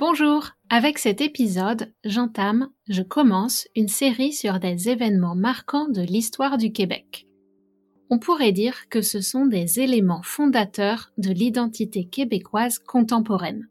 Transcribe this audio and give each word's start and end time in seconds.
Bonjour, 0.00 0.50
avec 0.70 0.96
cet 1.00 1.20
épisode, 1.20 1.92
j'entame, 2.04 2.68
je 2.88 3.02
commence 3.02 3.66
une 3.74 3.88
série 3.88 4.32
sur 4.32 4.60
des 4.60 4.88
événements 4.88 5.34
marquants 5.34 5.88
de 5.88 6.02
l'histoire 6.02 6.56
du 6.56 6.70
Québec. 6.70 7.26
On 8.08 8.20
pourrait 8.20 8.52
dire 8.52 8.88
que 8.90 9.02
ce 9.02 9.20
sont 9.20 9.46
des 9.46 9.80
éléments 9.80 10.22
fondateurs 10.22 11.10
de 11.18 11.32
l'identité 11.32 12.04
québécoise 12.04 12.78
contemporaine, 12.78 13.68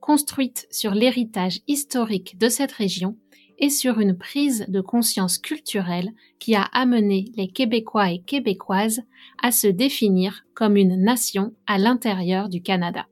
construite 0.00 0.66
sur 0.70 0.90
l'héritage 0.90 1.60
historique 1.66 2.36
de 2.36 2.50
cette 2.50 2.72
région 2.72 3.16
et 3.56 3.70
sur 3.70 4.00
une 4.00 4.18
prise 4.18 4.66
de 4.68 4.82
conscience 4.82 5.38
culturelle 5.38 6.10
qui 6.40 6.54
a 6.54 6.64
amené 6.74 7.32
les 7.38 7.48
Québécois 7.48 8.10
et 8.10 8.18
Québécoises 8.18 9.00
à 9.42 9.50
se 9.50 9.68
définir 9.68 10.44
comme 10.52 10.76
une 10.76 11.02
nation 11.02 11.54
à 11.66 11.78
l'intérieur 11.78 12.50
du 12.50 12.60
Canada. 12.60 13.06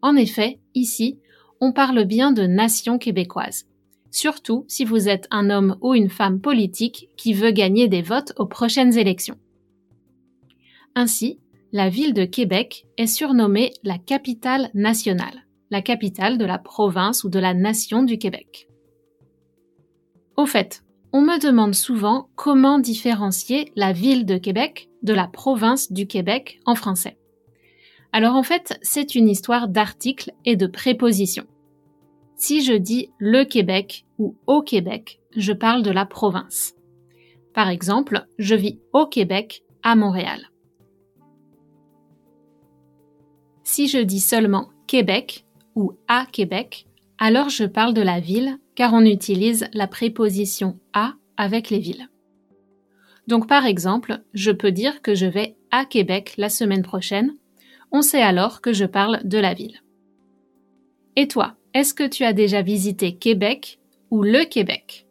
En 0.00 0.16
effet, 0.16 0.60
ici, 0.74 1.18
on 1.60 1.72
parle 1.72 2.04
bien 2.04 2.32
de 2.32 2.42
nation 2.42 2.98
québécoise. 2.98 3.66
Surtout 4.10 4.64
si 4.68 4.84
vous 4.84 5.08
êtes 5.08 5.26
un 5.30 5.50
homme 5.50 5.76
ou 5.80 5.94
une 5.94 6.08
femme 6.08 6.40
politique 6.40 7.10
qui 7.16 7.34
veut 7.34 7.50
gagner 7.50 7.88
des 7.88 8.02
votes 8.02 8.32
aux 8.38 8.46
prochaines 8.46 8.96
élections. 8.96 9.38
Ainsi, 10.94 11.38
la 11.72 11.88
ville 11.90 12.14
de 12.14 12.24
Québec 12.24 12.86
est 12.96 13.06
surnommée 13.06 13.72
la 13.82 13.98
capitale 13.98 14.70
nationale, 14.72 15.46
la 15.70 15.82
capitale 15.82 16.38
de 16.38 16.44
la 16.44 16.58
province 16.58 17.24
ou 17.24 17.28
de 17.28 17.38
la 17.38 17.52
nation 17.52 18.02
du 18.02 18.16
Québec. 18.16 18.68
Au 20.36 20.46
fait, 20.46 20.82
on 21.12 21.20
me 21.20 21.40
demande 21.40 21.74
souvent 21.74 22.28
comment 22.34 22.78
différencier 22.78 23.72
la 23.76 23.92
ville 23.92 24.26
de 24.26 24.38
Québec 24.38 24.88
de 25.02 25.12
la 25.12 25.26
province 25.26 25.92
du 25.92 26.06
Québec 26.06 26.60
en 26.66 26.74
français. 26.74 27.18
Alors 28.12 28.34
en 28.34 28.42
fait, 28.42 28.78
c'est 28.82 29.14
une 29.14 29.28
histoire 29.28 29.68
d'articles 29.68 30.32
et 30.44 30.56
de 30.56 30.66
prépositions. 30.66 31.46
Si 32.36 32.62
je 32.62 32.74
dis 32.74 33.10
le 33.18 33.44
Québec 33.44 34.04
ou 34.18 34.36
au 34.46 34.62
Québec, 34.62 35.20
je 35.36 35.52
parle 35.52 35.82
de 35.82 35.90
la 35.90 36.06
province. 36.06 36.74
Par 37.54 37.68
exemple, 37.68 38.26
je 38.38 38.54
vis 38.54 38.78
au 38.92 39.06
Québec, 39.06 39.62
à 39.82 39.96
Montréal. 39.96 40.50
Si 43.64 43.88
je 43.88 43.98
dis 43.98 44.20
seulement 44.20 44.68
Québec 44.86 45.46
ou 45.74 45.92
à 46.08 46.26
Québec, 46.30 46.86
alors 47.18 47.48
je 47.48 47.64
parle 47.64 47.94
de 47.94 48.02
la 48.02 48.20
ville 48.20 48.58
car 48.74 48.92
on 48.92 49.04
utilise 49.04 49.66
la 49.72 49.86
préposition 49.86 50.78
à 50.92 51.14
avec 51.36 51.70
les 51.70 51.78
villes. 51.78 52.08
Donc 53.26 53.48
par 53.48 53.66
exemple, 53.66 54.22
je 54.34 54.50
peux 54.50 54.72
dire 54.72 55.02
que 55.02 55.14
je 55.14 55.26
vais 55.26 55.56
à 55.70 55.84
Québec 55.84 56.34
la 56.36 56.48
semaine 56.48 56.82
prochaine 56.82 57.34
on 57.92 58.02
sait 58.02 58.22
alors 58.22 58.60
que 58.60 58.72
je 58.72 58.84
parle 58.84 59.20
de 59.24 59.38
la 59.38 59.54
ville. 59.54 59.80
Et 61.16 61.28
toi, 61.28 61.55
est-ce 61.76 61.92
que 61.92 62.06
tu 62.06 62.24
as 62.24 62.32
déjà 62.32 62.62
visité 62.62 63.16
Québec 63.16 63.78
ou 64.10 64.22
le 64.22 64.44
Québec? 64.44 65.06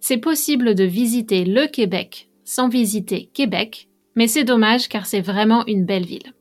C'est 0.00 0.18
possible 0.18 0.74
de 0.74 0.82
visiter 0.82 1.44
le 1.44 1.68
Québec 1.68 2.28
sans 2.42 2.68
visiter 2.68 3.30
Québec, 3.32 3.88
mais 4.16 4.26
c'est 4.26 4.42
dommage 4.42 4.88
car 4.88 5.06
c'est 5.06 5.20
vraiment 5.20 5.64
une 5.66 5.84
belle 5.84 6.04
ville. 6.04 6.34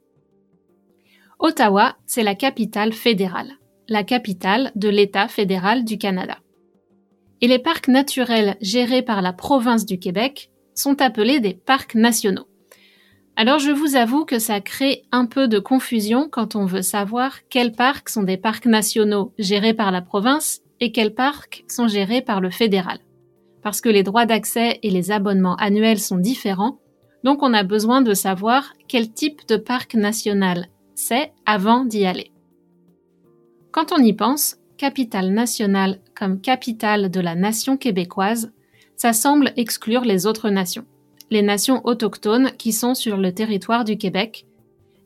Ottawa, 1.37 1.95
c'est 2.07 2.23
la 2.23 2.33
capitale 2.33 2.91
fédérale, 2.91 3.51
la 3.87 4.03
capitale 4.03 4.71
de 4.75 4.89
l'État 4.89 5.27
fédéral 5.27 5.85
du 5.85 5.99
Canada. 5.99 6.39
Et 7.41 7.47
les 7.47 7.59
parcs 7.59 7.87
naturels 7.87 8.57
gérés 8.61 9.03
par 9.03 9.21
la 9.21 9.31
province 9.31 9.85
du 9.85 9.99
Québec 9.99 10.49
sont 10.73 11.01
appelés 11.03 11.39
des 11.39 11.53
parcs 11.53 11.93
nationaux. 11.93 12.47
Alors 13.37 13.59
je 13.59 13.71
vous 13.71 13.97
avoue 13.97 14.23
que 14.23 14.39
ça 14.39 14.61
crée 14.61 15.03
un 15.11 15.25
peu 15.25 15.49
de 15.49 15.59
confusion 15.59 16.29
quand 16.31 16.55
on 16.55 16.65
veut 16.65 16.81
savoir 16.81 17.39
quels 17.49 17.73
parcs 17.73 18.07
sont 18.07 18.23
des 18.23 18.37
parcs 18.37 18.65
nationaux 18.65 19.33
gérés 19.37 19.73
par 19.73 19.91
la 19.91 20.01
province 20.01 20.61
et 20.79 20.93
quels 20.93 21.13
parcs 21.13 21.65
sont 21.67 21.89
gérés 21.89 22.21
par 22.21 22.39
le 22.39 22.49
fédéral. 22.49 22.99
Parce 23.61 23.81
que 23.81 23.89
les 23.89 24.03
droits 24.03 24.25
d'accès 24.25 24.79
et 24.83 24.89
les 24.89 25.11
abonnements 25.11 25.57
annuels 25.57 25.99
sont 25.99 26.17
différents, 26.17 26.79
donc 27.25 27.43
on 27.43 27.53
a 27.53 27.63
besoin 27.63 28.01
de 28.01 28.13
savoir 28.13 28.71
quel 28.87 29.11
type 29.11 29.45
de 29.49 29.57
parc 29.57 29.95
national 29.95 30.67
c'est 30.93 31.33
avant 31.45 31.83
d'y 31.83 32.05
aller. 32.05 32.31
Quand 33.71 33.91
on 33.91 34.01
y 34.01 34.13
pense, 34.13 34.55
capitale 34.77 35.33
nationale 35.33 35.99
comme 36.17 36.39
capitale 36.39 37.11
de 37.11 37.19
la 37.19 37.35
nation 37.35 37.75
québécoise, 37.75 38.53
ça 38.95 39.11
semble 39.11 39.51
exclure 39.57 40.05
les 40.05 40.25
autres 40.25 40.49
nations 40.49 40.85
les 41.31 41.41
nations 41.41 41.81
autochtones 41.85 42.51
qui 42.57 42.71
sont 42.71 42.93
sur 42.93 43.17
le 43.17 43.33
territoire 43.33 43.83
du 43.83 43.97
Québec. 43.97 44.45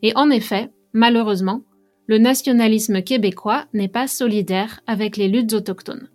Et 0.02 0.16
en 0.16 0.30
effet, 0.30 0.72
malheureusement, 0.94 1.64
le 2.08 2.18
nationalisme 2.18 3.02
québécois 3.02 3.66
n'est 3.74 3.88
pas 3.88 4.08
solidaire 4.08 4.82
avec 4.88 5.18
les 5.18 5.28
luttes 5.28 5.54
autochtones. 5.54 6.10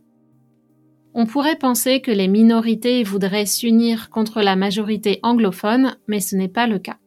On 1.15 1.27
pourrait 1.27 1.59
penser 1.59 2.01
que 2.01 2.11
les 2.11 2.27
minorités 2.27 3.05
voudraient 3.05 3.47
s'unir 3.47 4.11
contre 4.11 4.43
la 4.43 4.57
majorité 4.57 5.21
anglophone, 5.23 5.97
mais 6.09 6.19
ce 6.19 6.35
n'est 6.35 6.49
pas 6.49 6.67
le 6.67 6.81
cas. 6.81 6.99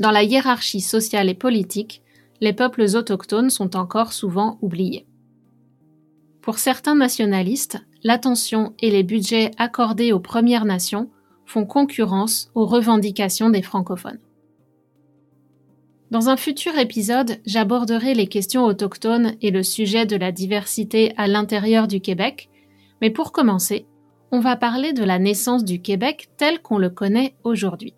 Dans 0.00 0.10
la 0.10 0.22
hiérarchie 0.22 0.80
sociale 0.80 1.28
et 1.28 1.34
politique, 1.34 2.02
les 2.40 2.54
peuples 2.54 2.86
autochtones 2.96 3.50
sont 3.50 3.76
encore 3.76 4.12
souvent 4.14 4.58
oubliés. 4.62 5.06
Pour 6.40 6.58
certains 6.58 6.96
nationalistes, 6.96 7.78
l'attention 8.02 8.74
et 8.80 8.90
les 8.90 9.02
budgets 9.02 9.50
accordés 9.58 10.12
aux 10.12 10.20
Premières 10.20 10.64
Nations 10.64 11.10
font 11.46 11.66
concurrence 11.66 12.50
aux 12.54 12.66
revendications 12.66 13.50
des 13.50 13.62
francophones. 13.62 14.20
Dans 16.10 16.28
un 16.28 16.36
futur 16.36 16.76
épisode, 16.78 17.38
j'aborderai 17.46 18.12
les 18.12 18.26
questions 18.26 18.64
autochtones 18.64 19.34
et 19.40 19.50
le 19.50 19.62
sujet 19.62 20.04
de 20.04 20.16
la 20.16 20.30
diversité 20.30 21.14
à 21.16 21.26
l'intérieur 21.26 21.88
du 21.88 22.00
Québec, 22.00 22.50
mais 23.00 23.10
pour 23.10 23.32
commencer, 23.32 23.86
on 24.30 24.40
va 24.40 24.56
parler 24.56 24.92
de 24.92 25.04
la 25.04 25.18
naissance 25.18 25.64
du 25.64 25.80
Québec 25.80 26.28
tel 26.36 26.60
qu'on 26.60 26.78
le 26.78 26.90
connaît 26.90 27.34
aujourd'hui. 27.44 27.94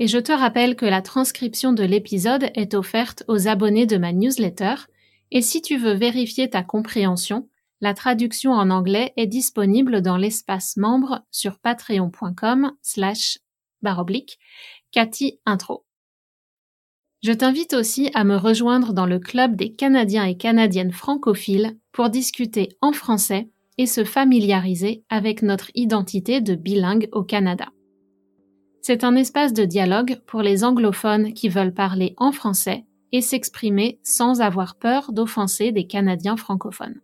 Et 0.00 0.08
je 0.08 0.18
te 0.18 0.32
rappelle 0.32 0.74
que 0.74 0.86
la 0.86 1.02
transcription 1.02 1.72
de 1.72 1.84
l'épisode 1.84 2.50
est 2.54 2.74
offerte 2.74 3.22
aux 3.28 3.46
abonnés 3.46 3.86
de 3.86 3.96
ma 3.96 4.12
newsletter, 4.12 4.74
et 5.30 5.42
si 5.42 5.62
tu 5.62 5.76
veux 5.76 5.94
vérifier 5.94 6.50
ta 6.50 6.62
compréhension, 6.62 7.48
la 7.84 7.92
traduction 7.92 8.52
en 8.52 8.70
anglais 8.70 9.12
est 9.18 9.26
disponible 9.26 10.00
dans 10.00 10.16
l'espace 10.16 10.78
membre 10.78 11.20
sur 11.30 11.58
patreon.com 11.58 12.72
slash 12.80 13.40
baroblique 13.82 14.38
Cathy 14.90 15.38
Intro. 15.44 15.84
Je 17.22 17.32
t'invite 17.32 17.74
aussi 17.74 18.10
à 18.14 18.24
me 18.24 18.36
rejoindre 18.36 18.94
dans 18.94 19.04
le 19.04 19.18
club 19.18 19.54
des 19.54 19.74
Canadiens 19.74 20.24
et 20.24 20.38
Canadiennes 20.38 20.92
francophiles 20.92 21.76
pour 21.92 22.08
discuter 22.08 22.70
en 22.80 22.92
français 22.92 23.50
et 23.76 23.84
se 23.84 24.02
familiariser 24.02 25.04
avec 25.10 25.42
notre 25.42 25.70
identité 25.74 26.40
de 26.40 26.54
bilingue 26.54 27.10
au 27.12 27.22
Canada. 27.22 27.68
C'est 28.80 29.04
un 29.04 29.14
espace 29.14 29.52
de 29.52 29.66
dialogue 29.66 30.22
pour 30.26 30.40
les 30.40 30.64
anglophones 30.64 31.34
qui 31.34 31.50
veulent 31.50 31.74
parler 31.74 32.14
en 32.16 32.32
français 32.32 32.86
et 33.12 33.20
s'exprimer 33.20 34.00
sans 34.02 34.40
avoir 34.40 34.76
peur 34.76 35.12
d'offenser 35.12 35.70
des 35.70 35.86
Canadiens 35.86 36.38
francophones. 36.38 37.02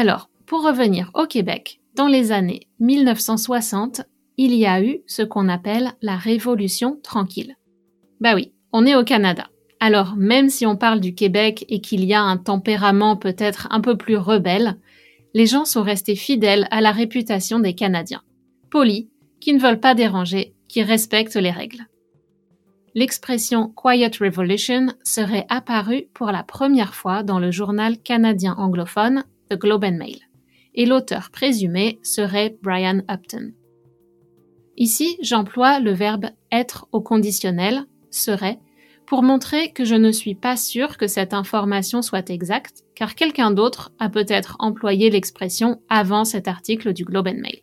Alors, 0.00 0.30
pour 0.46 0.62
revenir 0.62 1.10
au 1.12 1.26
Québec, 1.26 1.82
dans 1.94 2.06
les 2.06 2.32
années 2.32 2.68
1960, 2.78 4.00
il 4.38 4.54
y 4.54 4.64
a 4.64 4.82
eu 4.82 5.00
ce 5.06 5.20
qu'on 5.20 5.46
appelle 5.46 5.92
la 6.00 6.16
Révolution 6.16 6.98
tranquille. 7.02 7.54
Bah 8.18 8.34
oui, 8.34 8.54
on 8.72 8.86
est 8.86 8.94
au 8.94 9.04
Canada. 9.04 9.48
Alors, 9.78 10.16
même 10.16 10.48
si 10.48 10.64
on 10.64 10.74
parle 10.74 11.00
du 11.00 11.14
Québec 11.14 11.66
et 11.68 11.82
qu'il 11.82 12.02
y 12.06 12.14
a 12.14 12.22
un 12.22 12.38
tempérament 12.38 13.16
peut-être 13.16 13.68
un 13.70 13.82
peu 13.82 13.98
plus 13.98 14.16
rebelle, 14.16 14.78
les 15.34 15.44
gens 15.44 15.66
sont 15.66 15.82
restés 15.82 16.16
fidèles 16.16 16.66
à 16.70 16.80
la 16.80 16.92
réputation 16.92 17.60
des 17.60 17.74
Canadiens. 17.74 18.22
Polis, 18.70 19.08
qui 19.38 19.52
ne 19.52 19.60
veulent 19.60 19.80
pas 19.80 19.94
déranger, 19.94 20.54
qui 20.66 20.82
respectent 20.82 21.36
les 21.36 21.50
règles. 21.50 21.84
L'expression 22.94 23.68
Quiet 23.76 24.12
Revolution 24.18 24.94
serait 25.04 25.44
apparue 25.50 26.08
pour 26.14 26.28
la 26.32 26.42
première 26.42 26.94
fois 26.94 27.22
dans 27.22 27.38
le 27.38 27.50
journal 27.50 27.98
canadien 27.98 28.54
anglophone 28.56 29.24
The 29.50 29.56
Globe 29.56 29.84
and 29.84 29.96
Mail, 29.96 30.18
et 30.74 30.86
l'auteur 30.86 31.30
présumé 31.30 31.98
serait 32.02 32.56
Brian 32.62 33.02
Upton. 33.10 33.52
Ici, 34.76 35.18
j'emploie 35.20 35.80
le 35.80 35.92
verbe 35.92 36.26
être 36.52 36.86
au 36.92 37.00
conditionnel, 37.00 37.86
serait, 38.10 38.60
pour 39.06 39.24
montrer 39.24 39.72
que 39.72 39.84
je 39.84 39.96
ne 39.96 40.12
suis 40.12 40.36
pas 40.36 40.56
sûre 40.56 40.96
que 40.96 41.08
cette 41.08 41.34
information 41.34 42.00
soit 42.00 42.30
exacte, 42.30 42.84
car 42.94 43.16
quelqu'un 43.16 43.50
d'autre 43.50 43.92
a 43.98 44.08
peut-être 44.08 44.54
employé 44.60 45.10
l'expression 45.10 45.82
avant 45.88 46.24
cet 46.24 46.46
article 46.46 46.92
du 46.92 47.04
Globe 47.04 47.26
and 47.26 47.40
Mail. 47.40 47.62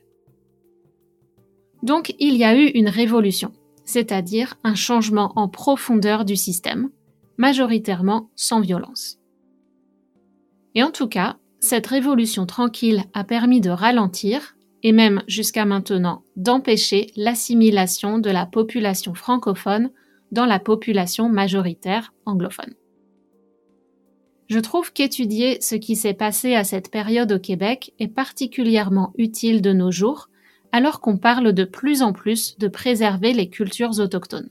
Donc 1.84 2.14
il 2.20 2.36
y 2.36 2.44
a 2.44 2.54
eu 2.54 2.66
une 2.66 2.90
révolution, 2.90 3.54
c'est-à-dire 3.86 4.56
un 4.66 4.76
changement 4.76 5.32
en 5.38 5.48
profondeur 5.48 6.26
du 6.26 6.36
système, 6.36 6.90
majoritairement 7.38 8.30
sans 8.36 8.60
violence. 8.60 9.20
Et 10.76 10.84
en 10.84 10.92
tout 10.92 11.08
cas, 11.08 11.38
cette 11.60 11.88
révolution 11.88 12.46
tranquille 12.46 13.04
a 13.14 13.24
permis 13.24 13.62
de 13.62 13.70
ralentir, 13.70 14.56
et 14.84 14.92
même 14.92 15.24
jusqu'à 15.28 15.66
maintenant 15.66 16.24
d'empêcher 16.36 17.12
l'assimilation 17.16 18.20
de 18.20 18.30
la 18.30 18.46
population 18.46 19.16
francophone 19.16 19.92
dans 20.32 20.46
la 20.46 20.60
population 20.60 21.30
majoritaire 21.30 22.14
anglophone. 22.26 22.74
Je 24.50 24.60
trouve 24.60 24.94
qu'étudier 24.94 25.60
ce 25.62 25.76
qui 25.76 25.96
s'est 25.96 26.14
passé 26.14 26.56
à 26.56 26.64
cette 26.64 26.90
période 26.90 27.32
au 27.34 27.40
Québec 27.40 27.94
est 28.00 28.08
particulièrement 28.08 29.14
utile 29.18 29.62
de 29.62 29.74
nos 29.74 29.92
jours, 29.92 30.30
alors 30.72 31.02
qu'on 31.02 31.18
parle 31.18 31.54
de 31.54 31.66
plus 31.66 32.02
en 32.02 32.14
plus 32.14 32.58
de 32.58 32.68
préserver 32.68 33.34
les 33.34 33.50
cultures 33.50 34.00
autochtones. 34.00 34.50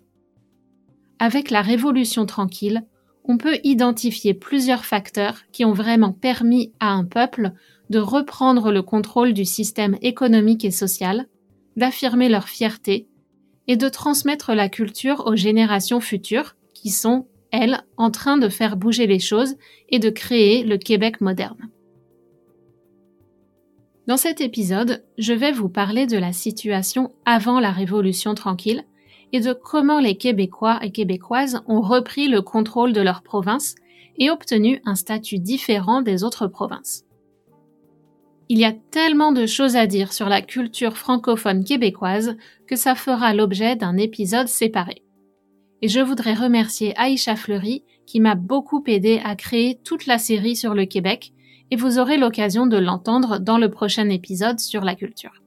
Avec 1.18 1.50
la 1.50 1.62
Révolution 1.62 2.26
tranquille, 2.26 2.84
on 3.28 3.38
peut 3.38 3.58
identifier 3.64 4.34
plusieurs 4.34 4.84
facteurs 4.84 5.42
qui 5.52 5.64
ont 5.64 5.72
vraiment 5.72 6.12
permis 6.12 6.72
à 6.80 6.92
un 6.92 7.04
peuple 7.04 7.52
de 7.90 7.98
reprendre 7.98 8.72
le 8.72 8.82
contrôle 8.82 9.32
du 9.32 9.44
système 9.44 9.96
économique 10.00 10.64
et 10.64 10.70
social, 10.70 11.26
d'affirmer 11.76 12.28
leur 12.28 12.48
fierté 12.48 13.08
et 13.68 13.76
de 13.76 13.88
transmettre 13.88 14.54
la 14.54 14.68
culture 14.68 15.24
aux 15.26 15.36
générations 15.36 16.00
futures 16.00 16.56
qui 16.72 16.90
sont, 16.90 17.26
elles, 17.50 17.80
en 17.96 18.10
train 18.10 18.38
de 18.38 18.48
faire 18.48 18.76
bouger 18.76 19.06
les 19.06 19.18
choses 19.18 19.56
et 19.88 19.98
de 19.98 20.10
créer 20.10 20.62
le 20.62 20.78
Québec 20.78 21.20
moderne. 21.20 21.68
Dans 24.06 24.16
cet 24.16 24.40
épisode, 24.40 25.04
je 25.18 25.32
vais 25.32 25.50
vous 25.50 25.68
parler 25.68 26.06
de 26.06 26.16
la 26.16 26.32
situation 26.32 27.12
avant 27.24 27.58
la 27.58 27.72
Révolution 27.72 28.34
tranquille 28.34 28.84
et 29.36 29.40
de 29.40 29.52
comment 29.52 30.00
les 30.00 30.16
Québécois 30.16 30.78
et 30.82 30.90
Québécoises 30.90 31.62
ont 31.68 31.82
repris 31.82 32.26
le 32.26 32.40
contrôle 32.40 32.94
de 32.94 33.02
leur 33.02 33.22
province 33.22 33.74
et 34.16 34.30
obtenu 34.30 34.80
un 34.86 34.94
statut 34.94 35.38
différent 35.38 36.00
des 36.00 36.24
autres 36.24 36.46
provinces. 36.46 37.04
Il 38.48 38.58
y 38.58 38.64
a 38.64 38.72
tellement 38.72 39.32
de 39.32 39.44
choses 39.44 39.76
à 39.76 39.86
dire 39.86 40.14
sur 40.14 40.30
la 40.30 40.40
culture 40.40 40.96
francophone 40.96 41.64
québécoise 41.64 42.38
que 42.66 42.76
ça 42.76 42.94
fera 42.94 43.34
l'objet 43.34 43.76
d'un 43.76 43.98
épisode 43.98 44.48
séparé. 44.48 45.02
Et 45.82 45.88
je 45.88 46.00
voudrais 46.00 46.32
remercier 46.32 46.96
Aïcha 46.96 47.36
Fleury 47.36 47.84
qui 48.06 48.20
m'a 48.20 48.36
beaucoup 48.36 48.82
aidé 48.86 49.20
à 49.22 49.36
créer 49.36 49.78
toute 49.84 50.06
la 50.06 50.16
série 50.16 50.56
sur 50.56 50.72
le 50.72 50.86
Québec 50.86 51.34
et 51.70 51.76
vous 51.76 51.98
aurez 51.98 52.16
l'occasion 52.16 52.66
de 52.66 52.78
l'entendre 52.78 53.38
dans 53.38 53.58
le 53.58 53.70
prochain 53.70 54.08
épisode 54.08 54.60
sur 54.60 54.82
la 54.82 54.94
culture. 54.94 55.42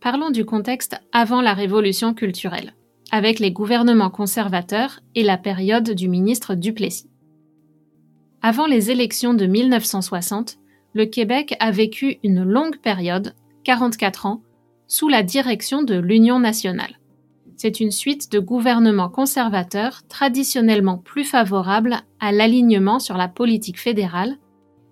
Parlons 0.00 0.30
du 0.30 0.44
contexte 0.44 0.96
avant 1.12 1.40
la 1.40 1.54
révolution 1.54 2.12
culturelle, 2.14 2.74
avec 3.10 3.38
les 3.38 3.50
gouvernements 3.50 4.10
conservateurs 4.10 5.00
et 5.14 5.22
la 5.22 5.38
période 5.38 5.90
du 5.90 6.08
ministre 6.08 6.54
Duplessis. 6.54 7.08
Avant 8.42 8.66
les 8.66 8.90
élections 8.90 9.34
de 9.34 9.46
1960, 9.46 10.58
le 10.92 11.06
Québec 11.06 11.56
a 11.60 11.70
vécu 11.70 12.18
une 12.22 12.42
longue 12.42 12.78
période, 12.78 13.34
44 13.64 14.26
ans, 14.26 14.42
sous 14.86 15.08
la 15.08 15.22
direction 15.22 15.82
de 15.82 15.96
l'Union 15.96 16.38
nationale. 16.38 16.98
C'est 17.56 17.80
une 17.80 17.90
suite 17.90 18.30
de 18.30 18.38
gouvernements 18.38 19.08
conservateurs 19.08 20.02
traditionnellement 20.08 20.98
plus 20.98 21.24
favorables 21.24 21.96
à 22.20 22.32
l'alignement 22.32 22.98
sur 22.98 23.16
la 23.16 23.28
politique 23.28 23.80
fédérale 23.80 24.36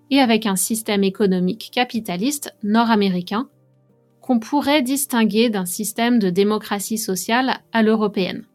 et 0.09 0.19
avec 0.19 0.47
un 0.47 0.55
système 0.55 1.03
économique 1.03 1.69
capitaliste 1.71 2.55
nord-américain 2.63 3.47
qu'on 4.25 4.39
pourrait 4.39 4.81
distinguer 4.81 5.51
d'un 5.51 5.67
système 5.67 6.17
de 6.17 6.31
démocratie 6.31 6.97
sociale 6.97 7.59
à 7.71 7.83
l'européenne. 7.83 8.47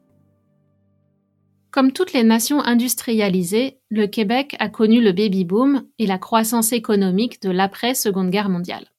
Comme 1.71 1.93
toutes 1.93 2.13
les 2.13 2.25
nations 2.25 2.61
industrialisées, 2.61 3.79
le 3.89 4.09
Québec 4.09 4.57
a 4.59 4.69
connu 4.69 5.01
le 5.01 5.13
baby-boom 5.13 5.87
et 6.01 6.09
la 6.09 6.19
croissance 6.19 6.73
économique 6.73 7.41
de 7.41 7.51
l'après-Seconde 7.51 8.31
Guerre 8.31 8.49
mondiale. 8.49 8.91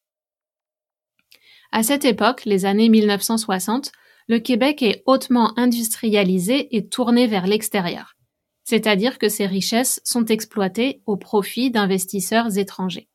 À 1.74 1.84
cette 1.84 2.06
époque, 2.06 2.46
les 2.46 2.64
années 2.64 2.88
1960, 2.88 3.92
le 4.30 4.40
Québec 4.40 4.82
est 4.82 5.04
hautement 5.06 5.52
industrialisé 5.60 6.74
et 6.74 6.88
tourné 6.88 7.28
vers 7.28 7.48
l'extérieur, 7.48 8.16
c'est-à-dire 8.64 9.20
que 9.20 9.28
ses 9.28 9.46
richesses 9.46 10.00
sont 10.06 10.24
exploitées 10.24 11.02
au 11.06 11.18
profit 11.18 11.70
d'investisseurs 11.70 12.58
étrangers. 12.58 13.11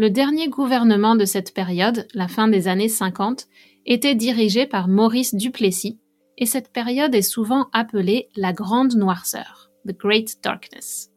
Le 0.00 0.10
dernier 0.10 0.48
gouvernement 0.48 1.16
de 1.16 1.24
cette 1.24 1.52
période, 1.52 2.06
la 2.14 2.28
fin 2.28 2.46
des 2.46 2.68
années 2.68 2.88
50, 2.88 3.48
était 3.84 4.14
dirigé 4.14 4.64
par 4.64 4.86
Maurice 4.86 5.34
Duplessis, 5.34 5.98
et 6.36 6.46
cette 6.46 6.72
période 6.72 7.16
est 7.16 7.22
souvent 7.22 7.66
appelée 7.72 8.28
la 8.36 8.52
Grande 8.52 8.94
Noirceur, 8.94 9.72
The 9.88 9.98
Great 9.98 10.36
Darkness. 10.40 11.10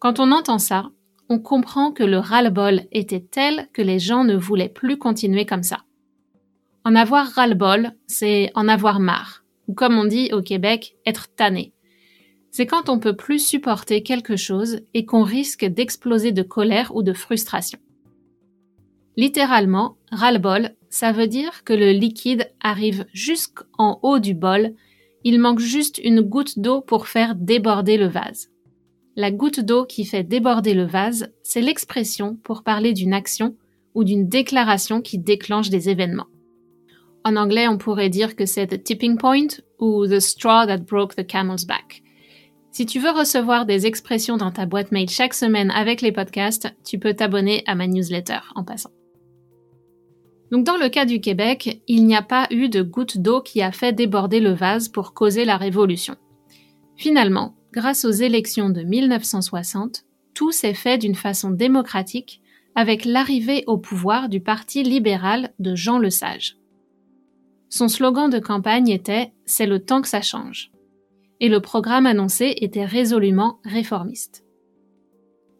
Quand 0.00 0.20
on 0.20 0.32
entend 0.32 0.58
ça, 0.58 0.90
on 1.30 1.38
comprend 1.38 1.92
que 1.92 2.04
le 2.04 2.18
ras-le-bol 2.18 2.82
était 2.92 3.24
tel 3.24 3.68
que 3.72 3.80
les 3.80 3.98
gens 3.98 4.24
ne 4.24 4.36
voulaient 4.36 4.68
plus 4.68 4.98
continuer 4.98 5.46
comme 5.46 5.62
ça. 5.62 5.78
En 6.84 6.94
avoir 6.96 7.26
ras-le-bol, 7.28 7.92
c'est 8.06 8.50
en 8.54 8.68
avoir 8.68 9.00
marre, 9.00 9.46
ou 9.66 9.72
comme 9.72 9.96
on 9.96 10.04
dit 10.04 10.28
au 10.34 10.42
Québec, 10.42 10.98
être 11.06 11.34
tanné. 11.34 11.72
C'est 12.50 12.66
quand 12.66 12.90
on 12.90 12.98
peut 12.98 13.16
plus 13.16 13.38
supporter 13.38 14.02
quelque 14.02 14.36
chose 14.36 14.82
et 14.92 15.06
qu'on 15.06 15.22
risque 15.22 15.64
d'exploser 15.64 16.32
de 16.32 16.42
colère 16.42 16.94
ou 16.94 17.02
de 17.02 17.14
frustration. 17.14 17.78
Littéralement, 19.16 19.96
ras-le-bol, 20.10 20.70
ça 20.90 21.12
veut 21.12 21.28
dire 21.28 21.64
que 21.64 21.72
le 21.72 21.92
liquide 21.92 22.50
arrive 22.60 23.06
jusqu'en 23.12 23.98
haut 24.02 24.18
du 24.18 24.34
bol, 24.34 24.74
il 25.22 25.40
manque 25.40 25.60
juste 25.60 25.98
une 25.98 26.20
goutte 26.20 26.58
d'eau 26.58 26.80
pour 26.80 27.06
faire 27.06 27.34
déborder 27.34 27.96
le 27.96 28.06
vase. 28.06 28.50
La 29.16 29.30
goutte 29.30 29.60
d'eau 29.60 29.84
qui 29.84 30.04
fait 30.04 30.24
déborder 30.24 30.74
le 30.74 30.84
vase, 30.84 31.32
c'est 31.42 31.60
l'expression 31.60 32.36
pour 32.42 32.64
parler 32.64 32.92
d'une 32.92 33.14
action 33.14 33.56
ou 33.94 34.02
d'une 34.02 34.28
déclaration 34.28 35.00
qui 35.00 35.18
déclenche 35.18 35.70
des 35.70 35.88
événements. 35.88 36.26
En 37.24 37.36
anglais, 37.36 37.68
on 37.68 37.78
pourrait 37.78 38.10
dire 38.10 38.36
que 38.36 38.44
c'est 38.44 38.66
the 38.66 38.82
tipping 38.82 39.16
point 39.16 39.46
ou 39.78 40.06
the 40.06 40.20
straw 40.20 40.66
that 40.66 40.78
broke 40.78 41.14
the 41.14 41.26
camel's 41.26 41.64
back. 41.64 42.02
Si 42.72 42.86
tu 42.86 42.98
veux 42.98 43.12
recevoir 43.12 43.66
des 43.66 43.86
expressions 43.86 44.36
dans 44.36 44.50
ta 44.50 44.66
boîte 44.66 44.90
mail 44.90 45.08
chaque 45.08 45.32
semaine 45.32 45.70
avec 45.70 46.02
les 46.02 46.10
podcasts, 46.10 46.74
tu 46.84 46.98
peux 46.98 47.14
t'abonner 47.14 47.62
à 47.66 47.76
ma 47.76 47.86
newsletter 47.86 48.40
en 48.56 48.64
passant. 48.64 48.90
Donc 50.50 50.64
dans 50.64 50.76
le 50.76 50.88
cas 50.88 51.04
du 51.04 51.20
Québec, 51.20 51.82
il 51.88 52.06
n'y 52.06 52.16
a 52.16 52.22
pas 52.22 52.46
eu 52.50 52.68
de 52.68 52.82
goutte 52.82 53.18
d'eau 53.18 53.40
qui 53.40 53.62
a 53.62 53.72
fait 53.72 53.92
déborder 53.92 54.40
le 54.40 54.52
vase 54.52 54.88
pour 54.88 55.14
causer 55.14 55.44
la 55.44 55.56
révolution. 55.56 56.16
Finalement, 56.96 57.56
grâce 57.72 58.04
aux 58.04 58.10
élections 58.10 58.70
de 58.70 58.82
1960, 58.82 60.04
tout 60.34 60.52
s'est 60.52 60.74
fait 60.74 60.98
d'une 60.98 61.14
façon 61.14 61.50
démocratique 61.50 62.40
avec 62.74 63.04
l'arrivée 63.04 63.64
au 63.66 63.78
pouvoir 63.78 64.28
du 64.28 64.40
Parti 64.40 64.82
libéral 64.82 65.52
de 65.58 65.74
Jean 65.74 65.98
Lesage. 65.98 66.56
Son 67.68 67.88
slogan 67.88 68.30
de 68.30 68.38
campagne 68.38 68.88
était 68.88 69.32
C'est 69.46 69.66
le 69.66 69.84
temps 69.84 70.02
que 70.02 70.08
ça 70.08 70.22
change. 70.22 70.70
Et 71.40 71.48
le 71.48 71.60
programme 71.60 72.06
annoncé 72.06 72.54
était 72.60 72.84
résolument 72.84 73.58
réformiste. 73.64 74.43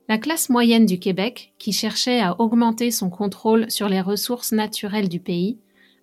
La 0.07 0.19
classe 0.19 0.51
moyenne 0.51 0.85
du 0.85 0.99
Québec, 0.99 1.55
qui 1.59 1.73
cherchait 1.73 2.21
à 2.21 2.39
augmenter 2.39 2.91
son 2.91 3.09
contrôle 3.09 3.71
sur 3.71 3.89
les 3.89 4.03
ressources 4.03 4.53
naturelles 4.53 5.09
du 5.09 5.19
pays, 5.19 5.59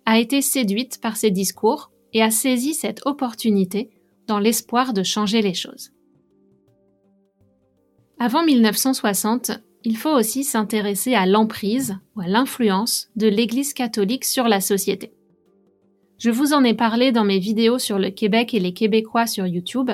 a 0.06 0.18
été 0.18 0.42
séduite 0.42 1.00
par 1.00 1.16
ces 1.16 1.30
discours 1.30 1.92
et 2.12 2.20
a 2.20 2.32
saisi 2.32 2.74
cette 2.74 3.06
opportunité 3.06 3.90
dans 4.26 4.40
l'espoir 4.40 4.92
de 4.92 5.04
changer 5.04 5.40
les 5.40 5.54
choses. 5.54 5.92
Avant 8.18 8.44
1960, 8.44 9.52
il 9.84 9.96
faut 9.96 10.10
aussi 10.10 10.42
s'intéresser 10.42 11.14
à 11.14 11.26
l'emprise 11.26 11.96
ou 12.16 12.20
à 12.20 12.26
l'influence 12.26 13.08
de 13.14 13.28
l'Église 13.28 13.72
catholique 13.72 14.24
sur 14.24 14.48
la 14.48 14.60
société. 14.60 15.12
Je 16.18 16.30
vous 16.30 16.52
en 16.52 16.62
ai 16.64 16.74
parlé 16.74 17.10
dans 17.12 17.24
mes 17.24 17.38
vidéos 17.38 17.78
sur 17.78 17.98
le 17.98 18.10
Québec 18.10 18.54
et 18.54 18.60
les 18.60 18.74
Québécois 18.74 19.26
sur 19.26 19.46
YouTube. 19.46 19.90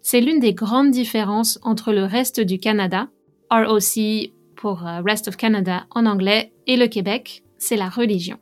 C'est 0.00 0.20
l'une 0.20 0.40
des 0.40 0.54
grandes 0.54 0.90
différences 0.90 1.58
entre 1.62 1.92
le 1.92 2.04
reste 2.04 2.40
du 2.40 2.58
Canada 2.58 3.08
ROC 3.50 4.30
pour 4.56 4.86
euh, 4.86 5.00
Rest 5.04 5.28
of 5.28 5.36
Canada 5.36 5.86
en 5.90 6.06
anglais, 6.06 6.52
et 6.66 6.76
le 6.76 6.86
Québec, 6.86 7.42
c'est 7.58 7.76
la 7.76 7.88
religion. 7.88 8.38